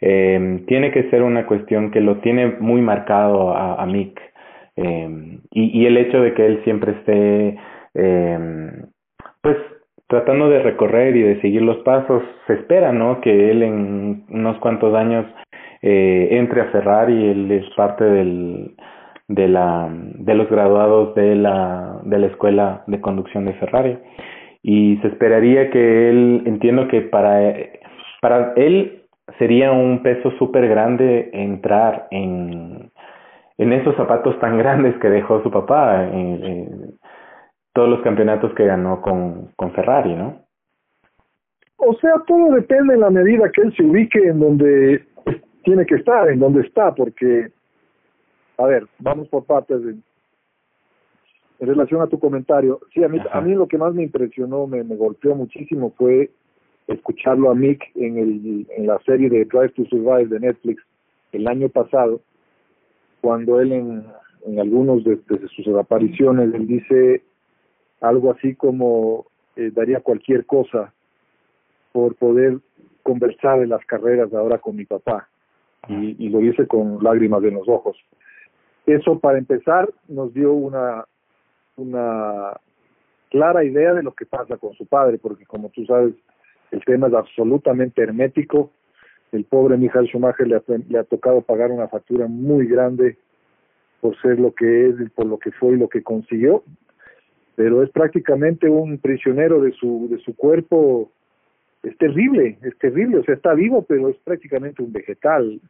eh, 0.00 0.64
tiene 0.66 0.90
que 0.92 1.08
ser 1.08 1.22
una 1.22 1.46
cuestión 1.46 1.90
que 1.90 2.02
lo 2.02 2.18
tiene 2.18 2.56
muy 2.60 2.82
marcado 2.82 3.56
a, 3.56 3.84
Mick. 3.86 4.20
Eh, 4.76 5.38
y, 5.52 5.80
y, 5.80 5.86
el 5.86 5.96
hecho 5.96 6.20
de 6.20 6.34
que 6.34 6.44
él 6.44 6.60
siempre 6.64 6.92
esté, 6.92 7.58
pues, 9.40 9.56
tratando 10.08 10.48
de 10.48 10.60
recorrer 10.60 11.16
y 11.16 11.22
de 11.22 11.40
seguir 11.40 11.62
los 11.62 11.78
pasos, 11.78 12.22
se 12.46 12.54
espera, 12.54 12.92
¿no? 12.92 13.20
Que 13.20 13.50
él 13.50 13.62
en 13.62 14.24
unos 14.28 14.58
cuantos 14.58 14.94
años 14.94 15.26
eh, 15.82 16.28
entre 16.32 16.60
a 16.60 16.66
Ferrari, 16.66 17.30
él 17.30 17.50
es 17.50 17.68
parte 17.74 18.04
del, 18.04 18.76
de, 19.28 19.48
la, 19.48 19.88
de 19.90 20.34
los 20.34 20.48
graduados 20.48 21.14
de 21.14 21.34
la, 21.34 22.00
de 22.04 22.18
la 22.18 22.26
escuela 22.26 22.84
de 22.86 23.00
conducción 23.00 23.44
de 23.44 23.54
Ferrari. 23.54 23.98
Y 24.62 24.96
se 24.98 25.08
esperaría 25.08 25.70
que 25.70 26.10
él, 26.10 26.42
entiendo 26.46 26.88
que 26.88 27.02
para, 27.02 27.54
para 28.20 28.52
él 28.56 29.02
sería 29.38 29.72
un 29.72 30.02
peso 30.02 30.30
súper 30.38 30.68
grande 30.68 31.30
entrar 31.32 32.08
en, 32.10 32.90
en 33.58 33.72
esos 33.72 33.96
zapatos 33.96 34.38
tan 34.38 34.58
grandes 34.58 34.96
que 34.98 35.08
dejó 35.08 35.42
su 35.42 35.50
papá, 35.50 36.04
en, 36.04 36.96
todos 37.76 37.90
los 37.90 38.00
campeonatos 38.00 38.54
que 38.54 38.64
ganó 38.64 39.02
con, 39.02 39.52
con 39.54 39.70
Ferrari, 39.72 40.14
¿no? 40.14 40.40
O 41.76 41.92
sea, 41.98 42.14
todo 42.26 42.54
depende 42.54 42.94
en 42.94 43.00
la 43.00 43.10
medida 43.10 43.52
que 43.52 43.60
él 43.60 43.76
se 43.76 43.82
ubique 43.82 44.18
en 44.18 44.40
donde 44.40 45.04
tiene 45.62 45.84
que 45.84 45.96
estar, 45.96 46.26
en 46.30 46.38
donde 46.38 46.62
está, 46.62 46.94
porque, 46.94 47.52
a 48.56 48.64
ver, 48.64 48.86
vamos 48.98 49.28
por 49.28 49.44
partes. 49.44 49.82
en 49.82 50.02
relación 51.60 52.00
a 52.00 52.06
tu 52.06 52.18
comentario, 52.18 52.80
sí, 52.94 53.04
a 53.04 53.08
mí, 53.08 53.18
a 53.30 53.40
mí 53.42 53.54
lo 53.54 53.68
que 53.68 53.76
más 53.76 53.92
me 53.92 54.04
impresionó, 54.04 54.66
me, 54.66 54.82
me 54.82 54.96
golpeó 54.96 55.34
muchísimo 55.34 55.92
fue 55.98 56.30
escucharlo 56.86 57.50
a 57.50 57.54
Mick 57.54 57.82
en, 57.94 58.16
el, 58.16 58.66
en 58.74 58.86
la 58.86 58.98
serie 59.00 59.28
de 59.28 59.44
Drive 59.44 59.70
to 59.70 59.84
Survive 59.90 60.28
de 60.28 60.40
Netflix 60.40 60.82
el 61.32 61.46
año 61.46 61.68
pasado, 61.68 62.22
cuando 63.20 63.60
él 63.60 63.72
en, 63.72 64.06
en 64.46 64.60
algunos 64.60 65.04
de, 65.04 65.20
sus 65.54 65.68
apariciones, 65.76 66.54
él 66.54 66.66
dice 66.66 67.22
algo 68.00 68.32
así 68.32 68.54
como 68.54 69.26
eh, 69.56 69.70
daría 69.74 70.00
cualquier 70.00 70.46
cosa 70.46 70.92
por 71.92 72.14
poder 72.16 72.58
conversar 73.02 73.62
en 73.62 73.70
las 73.70 73.84
carreras 73.86 74.32
ahora 74.34 74.58
con 74.58 74.76
mi 74.76 74.84
papá 74.84 75.28
y, 75.88 76.16
y 76.18 76.28
lo 76.28 76.40
dice 76.40 76.66
con 76.66 77.02
lágrimas 77.02 77.42
en 77.44 77.54
los 77.54 77.68
ojos. 77.68 77.96
Eso 78.86 79.18
para 79.18 79.38
empezar 79.38 79.88
nos 80.08 80.32
dio 80.34 80.52
una, 80.52 81.04
una 81.76 82.52
clara 83.30 83.64
idea 83.64 83.94
de 83.94 84.02
lo 84.02 84.12
que 84.12 84.26
pasa 84.26 84.56
con 84.56 84.74
su 84.74 84.86
padre, 84.86 85.18
porque 85.18 85.44
como 85.44 85.70
tú 85.70 85.84
sabes, 85.86 86.14
el 86.70 86.84
tema 86.84 87.08
es 87.08 87.14
absolutamente 87.14 88.02
hermético. 88.02 88.70
El 89.32 89.44
pobre 89.44 89.76
Michael 89.76 90.08
Schumacher 90.08 90.46
le 90.46 90.56
ha, 90.56 90.62
le 90.88 90.98
ha 90.98 91.04
tocado 91.04 91.40
pagar 91.42 91.70
una 91.70 91.88
factura 91.88 92.26
muy 92.28 92.66
grande 92.66 93.18
por 94.00 94.20
ser 94.20 94.38
lo 94.38 94.54
que 94.54 94.88
es, 94.88 94.94
por 95.14 95.26
lo 95.26 95.38
que 95.38 95.50
fue 95.52 95.72
y 95.72 95.76
lo 95.76 95.88
que 95.88 96.02
consiguió, 96.02 96.62
pero 97.56 97.82
es 97.82 97.90
prácticamente 97.90 98.68
un 98.68 98.98
prisionero 98.98 99.60
de 99.60 99.72
su, 99.72 100.08
de 100.10 100.18
su 100.18 100.36
cuerpo, 100.36 101.10
es 101.82 101.96
terrible, 101.96 102.58
es 102.62 102.78
terrible, 102.78 103.18
o 103.18 103.24
sea, 103.24 103.34
está 103.34 103.54
vivo, 103.54 103.82
pero 103.82 104.10
es 104.10 104.16
prácticamente 104.18 104.82
un 104.82 104.92
vegetal. 104.92 105.60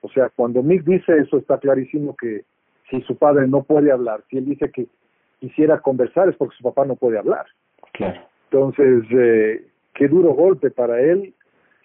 O 0.00 0.08
sea, 0.10 0.30
cuando 0.30 0.62
Mick 0.62 0.82
dice 0.82 1.16
eso, 1.18 1.38
está 1.38 1.58
clarísimo 1.58 2.16
que 2.16 2.44
si 2.90 3.00
su 3.02 3.16
padre 3.16 3.46
no 3.46 3.62
puede 3.62 3.92
hablar, 3.92 4.24
si 4.28 4.38
él 4.38 4.46
dice 4.46 4.70
que 4.70 4.86
quisiera 5.38 5.80
conversar, 5.80 6.28
es 6.28 6.36
porque 6.36 6.56
su 6.56 6.64
papá 6.64 6.84
no 6.84 6.96
puede 6.96 7.18
hablar. 7.18 7.46
Claro. 7.92 8.20
Entonces, 8.50 9.04
eh, 9.12 9.64
qué 9.94 10.08
duro 10.08 10.34
golpe 10.34 10.70
para 10.70 11.00
él, 11.00 11.34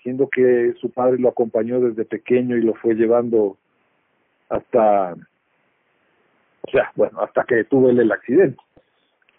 siendo 0.01 0.29
que 0.29 0.73
su 0.81 0.89
padre 0.89 1.19
lo 1.19 1.29
acompañó 1.29 1.79
desde 1.79 2.05
pequeño 2.05 2.57
y 2.57 2.61
lo 2.61 2.73
fue 2.73 2.95
llevando 2.95 3.57
hasta 4.49 5.13
o 6.67 6.71
sea, 6.71 6.91
bueno, 6.95 7.21
hasta 7.21 7.43
que 7.43 7.63
tuve 7.63 7.91
el 7.91 8.11
accidente. 8.11 8.59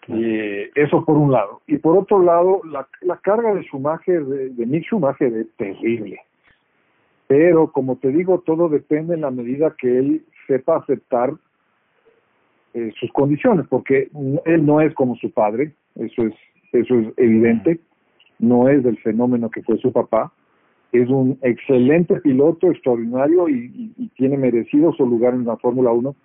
Y 0.07 0.61
eso 0.79 1.05
por 1.05 1.17
un 1.17 1.31
lado. 1.31 1.61
Y 1.67 1.77
por 1.77 1.97
otro 1.97 2.21
lado, 2.21 2.61
la, 2.65 2.87
la 3.01 3.17
carga 3.17 3.53
de 3.53 3.63
Schumacher, 3.63 4.25
de, 4.25 4.49
de 4.49 4.65
Mick 4.65 4.85
Schumacher 4.85 5.31
es 5.33 5.47
terrible. 5.57 6.19
Pero 7.27 7.71
como 7.71 7.97
te 7.97 8.09
digo, 8.09 8.39
todo 8.39 8.69
depende 8.69 9.13
en 9.13 9.21
la 9.21 9.29
medida 9.29 9.75
que 9.77 9.99
él 9.99 10.25
sepa 10.47 10.77
aceptar 10.77 11.33
eh, 12.73 12.91
sus 12.99 13.11
condiciones, 13.11 13.67
porque 13.67 14.09
él 14.45 14.65
no 14.65 14.81
es 14.81 14.93
como 14.95 15.15
su 15.15 15.31
padre, 15.31 15.73
eso 15.95 16.23
es, 16.23 16.33
eso 16.71 16.95
es 16.95 17.07
evidente, 17.17 17.79
no 18.39 18.67
es 18.67 18.83
del 18.83 18.97
fenómeno 18.99 19.49
que 19.49 19.61
fue 19.61 19.77
su 19.77 19.91
papá, 19.91 20.31
es 20.91 21.07
un 21.09 21.37
excelente 21.43 22.19
piloto, 22.21 22.71
extraordinario 22.71 23.47
y, 23.47 23.71
y, 23.75 24.03
y 24.05 24.07
tiene 24.09 24.37
merecido 24.37 24.91
su 24.93 25.05
lugar 25.05 25.35
en 25.35 25.45
la 25.45 25.57
Fórmula 25.57 25.91
1, 25.91 26.15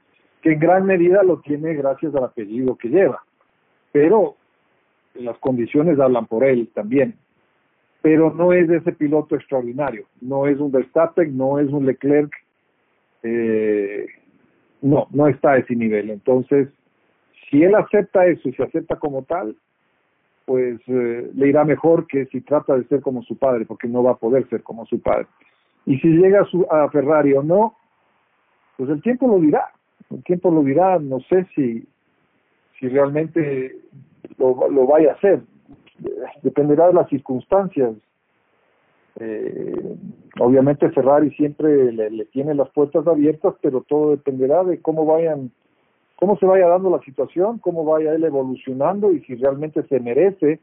que 0.41 0.53
en 0.53 0.59
gran 0.59 0.87
medida 0.87 1.23
lo 1.23 1.41
tiene 1.41 1.75
gracias 1.75 2.15
al 2.15 2.25
apellido 2.25 2.77
que 2.77 2.89
lleva. 2.89 3.23
Pero 3.95 4.35
las 5.15 5.39
condiciones 5.39 6.01
hablan 6.01 6.27
por 6.27 6.43
él 6.43 6.69
también. 6.75 7.15
Pero 8.03 8.35
no 8.35 8.53
es 8.53 8.69
ese 8.69 8.91
piloto 8.91 9.37
extraordinario, 9.37 10.07
no 10.21 10.49
es 10.49 10.59
un 10.59 10.73
Verstappen, 10.73 11.37
no 11.37 11.61
es 11.61 11.71
un 11.71 11.87
Leclerc, 11.87 12.33
eh, 13.23 14.07
no, 14.83 15.07
no 15.13 15.29
está 15.29 15.53
a 15.53 15.59
ese 15.59 15.77
nivel. 15.77 16.11
Entonces, 16.11 16.69
si 17.49 17.63
él 17.63 17.77
acepta 17.77 18.27
eso 18.27 18.49
y 18.49 18.53
se 18.55 18.65
acepta 18.65 18.97
como 18.97 19.23
tal, 19.23 19.57
pues 20.45 20.81
eh, 20.89 21.31
le 21.33 21.49
irá 21.49 21.65
mejor 21.65 22.09
que 22.09 22.27
si 22.27 22.41
trata 22.41 22.77
de 22.77 22.89
ser 22.89 23.01
como 23.01 23.23
su 23.23 23.39
padre, 23.39 23.65
porque 23.65 23.87
no 23.87 24.03
va 24.03 24.11
a 24.11 24.17
poder 24.17 24.49
ser 24.49 24.65
como 24.65 24.87
su 24.87 25.01
padre. 25.01 25.29
Y 25.87 25.99
si 26.01 26.09
llega 26.09 26.41
a, 26.41 26.47
su, 26.47 26.67
a 26.69 26.91
Ferrari 26.91 27.33
o 27.35 27.45
no, 27.45 27.77
pues 28.77 28.91
el 28.91 29.01
tiempo 29.03 29.29
lo 29.29 29.39
dirá 29.39 29.71
el 30.11 30.23
tiempo 30.25 30.51
lo 30.51 30.63
dirá, 30.63 30.99
no 30.99 31.21
sé 31.21 31.47
si, 31.55 31.87
si 32.79 32.89
realmente 32.89 33.77
lo, 34.39 34.69
lo 34.69 34.87
vaya 34.87 35.13
a 35.13 35.15
hacer, 35.15 35.43
dependerá 36.43 36.89
de 36.89 36.95
las 36.95 37.09
circunstancias. 37.09 37.95
Eh, 39.21 39.97
obviamente 40.41 40.91
Ferrari 40.91 41.31
siempre 41.33 41.93
le, 41.93 42.11
le, 42.11 42.25
tiene 42.27 42.55
las 42.55 42.69
puertas 42.71 43.07
abiertas, 43.07 43.55
pero 43.61 43.83
todo 43.83 44.11
dependerá 44.11 44.65
de 44.65 44.81
cómo 44.81 45.07
vayan, 45.07 45.53
cómo 46.17 46.37
se 46.39 46.47
vaya 46.47 46.67
dando 46.67 46.91
la 46.91 47.01
situación, 47.03 47.59
cómo 47.59 47.85
vaya 47.85 48.13
él 48.13 48.25
evolucionando 48.25 49.13
y 49.13 49.21
si 49.21 49.37
realmente 49.37 49.85
se 49.85 50.01
merece 50.01 50.59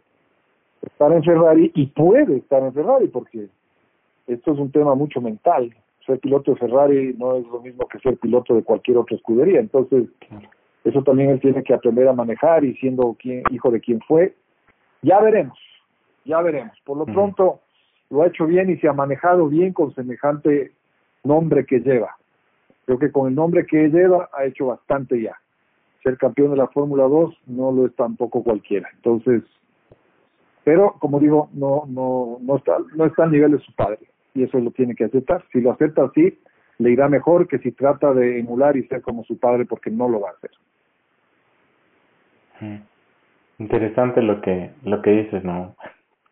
estar 0.81 1.13
en 1.13 1.23
Ferrari 1.23 1.71
y 1.75 1.87
puede 1.87 2.37
estar 2.37 2.61
en 2.61 2.73
Ferrari, 2.73 3.07
porque 3.07 3.47
esto 4.27 4.51
es 4.51 4.59
un 4.59 4.71
tema 4.71 4.95
mucho 4.95 5.21
mental 5.21 5.73
ser 6.05 6.19
piloto 6.19 6.51
de 6.51 6.57
Ferrari 6.57 7.15
no 7.17 7.35
es 7.35 7.47
lo 7.47 7.61
mismo 7.61 7.87
que 7.87 7.99
ser 7.99 8.17
piloto 8.17 8.55
de 8.55 8.63
cualquier 8.63 8.97
otra 8.97 9.15
escudería. 9.15 9.59
Entonces, 9.59 10.09
eso 10.83 11.03
también 11.03 11.29
él 11.29 11.39
tiene 11.39 11.63
que 11.63 11.73
aprender 11.73 12.07
a 12.07 12.13
manejar 12.13 12.63
y 12.63 12.75
siendo 12.75 13.15
quien, 13.19 13.43
hijo 13.51 13.69
de 13.69 13.79
quien 13.79 13.99
fue. 14.01 14.35
Ya 15.01 15.19
veremos, 15.19 15.57
ya 16.25 16.41
veremos. 16.41 16.77
Por 16.85 16.97
lo 16.97 17.05
pronto 17.05 17.61
lo 18.09 18.23
ha 18.23 18.27
hecho 18.27 18.45
bien 18.45 18.69
y 18.69 18.77
se 18.77 18.87
ha 18.87 18.93
manejado 18.93 19.47
bien 19.47 19.73
con 19.73 19.93
semejante 19.93 20.71
nombre 21.23 21.65
que 21.65 21.79
lleva. 21.79 22.17
Creo 22.85 22.99
que 22.99 23.11
con 23.11 23.27
el 23.27 23.35
nombre 23.35 23.65
que 23.65 23.89
lleva 23.89 24.29
ha 24.33 24.45
hecho 24.45 24.67
bastante 24.67 25.21
ya. 25.21 25.35
Ser 26.03 26.17
campeón 26.17 26.51
de 26.51 26.57
la 26.57 26.67
Fórmula 26.67 27.03
2 27.03 27.41
no 27.47 27.71
lo 27.71 27.85
es 27.85 27.95
tampoco 27.95 28.43
cualquiera. 28.43 28.89
Entonces, 28.95 29.43
pero 30.63 30.95
como 30.99 31.19
digo, 31.19 31.49
no 31.53 31.83
no 31.87 32.37
no 32.41 32.57
está 32.57 32.77
no 32.95 33.05
está 33.05 33.23
al 33.23 33.31
nivel 33.31 33.51
de 33.51 33.59
su 33.59 33.73
padre 33.75 33.99
y 34.33 34.43
eso 34.43 34.59
lo 34.59 34.71
tiene 34.71 34.95
que 34.95 35.05
aceptar. 35.05 35.43
Si 35.51 35.61
lo 35.61 35.71
acepta 35.71 36.03
así, 36.03 36.39
le 36.79 36.91
irá 36.91 37.07
mejor 37.07 37.47
que 37.47 37.59
si 37.59 37.71
trata 37.71 38.13
de 38.13 38.39
emular 38.39 38.75
y 38.75 38.87
ser 38.87 39.01
como 39.01 39.23
su 39.23 39.37
padre 39.37 39.65
porque 39.65 39.91
no 39.91 40.09
lo 40.09 40.21
va 40.21 40.29
a 40.29 40.33
hacer. 40.33 40.51
Interesante 43.59 44.21
lo 44.21 44.41
que 44.41 44.71
lo 44.83 45.01
que 45.01 45.11
dices, 45.11 45.43
¿no? 45.43 45.75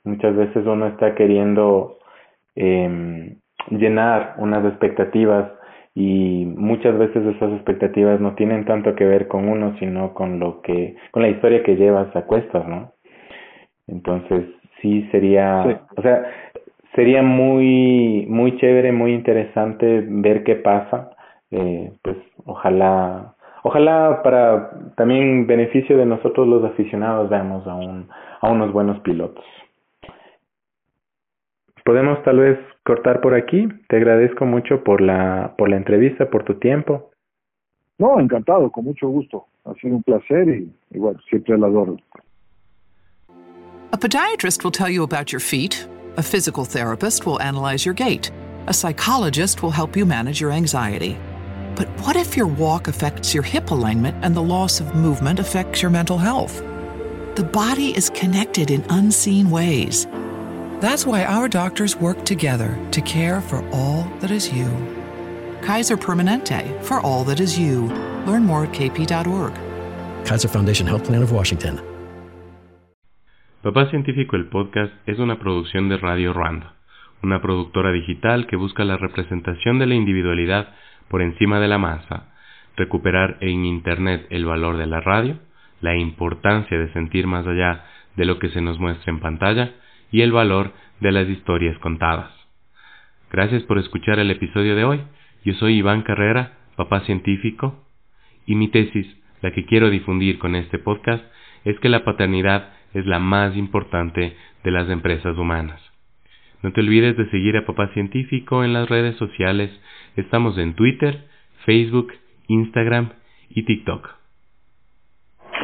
Muchas 0.03 0.36
veces 0.36 0.65
uno 0.65 0.88
está 0.88 1.15
queriendo 1.15 1.97
eh, 2.55 3.36
llenar 3.69 4.36
unas 4.38 4.65
expectativas 4.65 5.51
y 5.95 6.45
muchas 6.45 6.97
veces 6.97 7.25
esas 7.25 7.51
expectativas 7.53 8.19
no 8.19 8.36
tienen 8.36 8.65
tanto 8.65 8.95
que 8.95 9.05
ver 9.05 9.27
con 9.27 9.49
uno, 9.49 9.75
sino 9.80 10.13
con 10.13 10.39
lo 10.39 10.61
que, 10.61 10.95
con 11.11 11.23
la 11.23 11.30
historia 11.30 11.63
que 11.63 11.75
llevas 11.75 12.15
a 12.15 12.21
cuestas, 12.23 12.67
¿no? 12.67 12.93
Entonces, 13.88 14.45
sí 14.82 15.07
sería, 15.11 15.82
o 15.97 16.01
sea, 16.01 16.23
sería 16.95 17.21
muy, 17.21 18.25
muy 18.30 18.55
chévere, 18.57 18.91
muy 18.91 19.13
interesante 19.13 20.05
ver 20.07 20.43
qué 20.43 20.55
pasa. 20.55 21.11
Eh, 21.51 21.91
pues 22.03 22.17
ojalá, 22.45 23.34
ojalá 23.64 24.22
para 24.24 24.72
también 24.95 25.47
beneficio 25.47 25.97
de 25.97 26.05
nosotros 26.05 26.47
los 26.47 26.64
aficionados 26.64 27.30
veamos 27.30 27.66
a, 27.68 27.76
un, 27.76 28.10
a 28.41 28.49
unos 28.49 28.72
buenos 28.72 28.99
pilotos. 29.01 29.43
Podemos 31.86 32.22
tal 32.24 32.39
vez 32.39 32.60
cortar 32.84 33.22
por 33.22 33.34
aquí. 33.34 33.68
Te 33.88 33.97
agradezco 33.97 34.45
mucho 34.45 34.84
por 34.84 35.01
la, 35.01 35.55
por 35.57 35.70
la 35.70 35.78
entrevista, 35.78 36.30
por 36.30 36.43
tu 36.43 36.55
tiempo. 36.55 37.10
No, 37.97 38.20
encantado, 38.20 38.72
con 38.72 38.86
mucho 38.86 39.07
gusto. 39.07 39.45
Ha 39.66 39.74
sido 39.76 39.95
un 39.95 40.03
placer 40.03 40.47
y, 40.47 40.72
y 40.91 40.99
bueno, 40.99 41.20
siempre 41.30 41.57
la 41.57 41.68
adoro. 41.68 41.97
A 43.91 43.97
podiatrist 43.97 44.64
will 44.64 44.72
tell 44.72 44.89
you 44.89 45.03
about 45.03 45.32
your 45.32 45.41
feet. 45.41 45.88
A 46.18 46.22
physical 46.22 46.64
therapist 46.64 47.26
will 47.26 47.41
analyze 47.41 47.86
your 47.86 47.95
gait. 47.95 48.32
A 48.68 48.74
psychologist 48.74 49.64
will 49.64 49.72
help 49.72 49.97
you 49.97 50.05
manage 50.05 50.39
your 50.39 50.51
anxiety. 50.51 51.18
But 51.80 51.88
what 52.01 52.17
if 52.17 52.36
your 52.36 52.45
walk 52.45 52.89
affects 52.89 53.34
your 53.34 53.41
hip 53.41 53.71
alignment 53.71 54.17
and 54.21 54.36
the 54.36 54.41
loss 54.43 54.82
of 54.82 54.95
movement 54.95 55.39
affects 55.39 55.82
your 55.82 55.89
mental 55.89 56.17
health? 56.17 56.61
The 57.36 57.45
body 57.45 57.95
is 57.95 58.09
connected 58.09 58.69
in 58.69 58.84
unseen 58.89 59.49
ways. 59.49 60.05
That's 60.82 61.05
why 61.05 61.23
our 61.23 61.47
doctors 61.47 61.95
work 61.95 62.25
together 62.25 62.77
to 62.91 62.99
care 62.99 63.39
for 63.39 63.63
all 63.71 64.03
that 64.19 64.30
is 64.30 64.51
you. 64.51 64.67
Kaiser 65.61 65.95
Permanente, 65.95 66.84
for 66.84 66.99
all 66.99 67.23
that 67.23 67.39
is 67.39 67.57
you. 67.57 67.88
Learn 68.27 68.43
more 68.43 68.65
at 68.65 68.73
kp.org. 68.73 69.53
Kaiser 70.25 70.49
Foundation 70.49 70.86
Health 70.86 71.05
Plan 71.05 71.23
of 71.23 71.32
Washington. 71.32 71.80
Papá 73.63 73.89
Científico 73.89 74.36
el 74.36 74.49
podcast 74.49 74.91
es 75.05 75.17
una 75.17 75.39
producción 75.39 75.88
de 75.88 75.95
Radio 75.95 76.34
Rwanda, 76.34 76.73
una 77.23 77.41
productora 77.41 77.93
digital 77.93 78.47
que 78.47 78.57
busca 78.57 78.84
la 78.84 78.97
representación 78.97 79.80
de 79.80 79.86
la 79.86 79.95
individualidad 79.95 80.73
por 81.10 81.22
encima 81.22 81.60
de 81.60 81.68
la 81.68 81.78
masa, 81.78 82.30
recuperar 82.76 83.38
en 83.41 83.66
Internet 83.66 84.26
el 84.30 84.45
valor 84.45 84.78
de 84.78 84.88
la 84.88 85.01
radio, 85.01 85.38
la 85.82 85.95
importancia 85.95 86.78
de 86.78 86.91
sentir 86.93 87.28
más 87.28 87.45
allá 87.45 87.86
de 88.16 88.26
lo 88.26 88.39
que 88.39 88.49
se 88.49 88.62
nos 88.62 88.80
muestra 88.80 89.12
en 89.12 89.20
pantalla, 89.20 89.74
y 90.12 90.22
el 90.22 90.32
valor 90.32 90.74
de 90.99 91.12
las 91.12 91.28
historias 91.28 91.78
contadas. 91.80 92.32
Gracias 93.32 93.64
por 93.64 93.78
escuchar 93.78 94.20
el 94.20 94.32
episodio 94.32 94.76
de 94.76 94.84
hoy. 94.84 95.01
Yo 95.45 95.53
soy 95.53 95.76
Iván 95.76 96.01
Carrera, 96.01 96.53
papá 96.76 97.01
científico, 97.01 97.86
y 98.45 98.55
mi 98.55 98.68
tesis, 98.70 99.07
la 99.41 99.51
que 99.51 99.66
quiero 99.66 99.89
difundir 99.89 100.39
con 100.39 100.55
este 100.55 100.80
podcast, 100.80 101.24
es 101.64 101.80
que 101.80 101.89
la 101.89 102.03
paternidad 102.03 102.74
es 102.93 103.05
la 103.05 103.20
más 103.20 103.55
importante 103.55 104.36
de 104.64 104.72
las 104.72 104.89
empresas 104.89 105.38
humanas. 105.38 105.89
No 106.62 106.74
te 106.74 106.82
olvides 106.82 107.16
de 107.16 107.30
seguir 107.30 107.55
a 107.55 107.66
Papá 107.66 107.88
Científico 107.93 108.66
en 108.66 108.74
las 108.74 108.89
redes 108.89 109.18
sociales. 109.18 109.72
Estamos 110.18 110.57
en 110.57 110.76
Twitter, 110.76 111.30
Facebook, 111.66 112.12
Instagram 112.47 113.14
y 113.49 113.64
TikTok. 113.64 114.10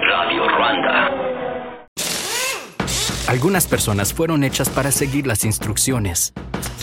Radio 0.09 0.47
Rwanda. 0.47 1.11
Algunas 3.27 3.67
personas 3.67 4.13
fueron 4.13 4.45
hechas 4.45 4.69
para 4.69 4.91
seguir 4.91 5.27
las 5.27 5.43
instrucciones. 5.43 6.33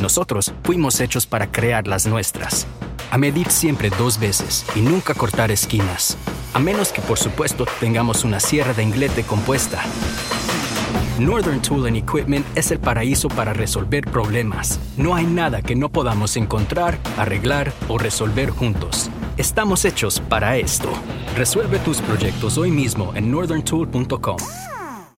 Nosotros 0.03 0.55
fuimos 0.63 1.01
hechos 1.01 1.27
para 1.27 1.51
crear 1.51 1.87
las 1.87 2.07
nuestras. 2.07 2.67
A 3.11 3.17
medir 3.17 3.47
siempre 3.47 3.89
dos 3.91 4.21
veces 4.21 4.67
y 4.77 4.81
nunca 4.81 5.15
cortar 5.15 5.51
esquinas. 5.51 6.19
A 6.53 6.59
menos 6.59 6.93
que 6.93 7.01
por 7.01 7.17
supuesto 7.17 7.65
tengamos 7.81 8.25
una 8.25 8.41
sierra 8.41 8.75
de 8.75 8.83
inglete 8.83 9.23
compuesta. 9.23 9.83
Northern 11.19 11.61
Tool 11.61 11.87
and 11.87 11.97
Equipment 11.97 12.47
es 12.57 12.71
el 12.71 12.79
paraíso 12.79 13.29
para 13.29 13.53
resolver 13.53 14.05
problemas. 14.05 14.81
No 14.97 15.15
hay 15.15 15.27
nada 15.27 15.61
que 15.61 15.77
no 15.77 15.91
podamos 15.91 16.37
encontrar, 16.37 16.99
arreglar 17.19 17.73
o 17.89 17.99
resolver 17.99 18.51
juntos. 18.51 19.11
Estamos 19.37 19.85
hechos 19.85 20.21
para 20.21 20.57
esto. 20.57 20.91
Resuelve 21.37 21.79
tus 21.81 22.01
proyectos 22.01 22.57
hoy 22.57 22.71
mismo 22.71 23.13
en 23.15 23.31
northerntool.com. 23.31 24.72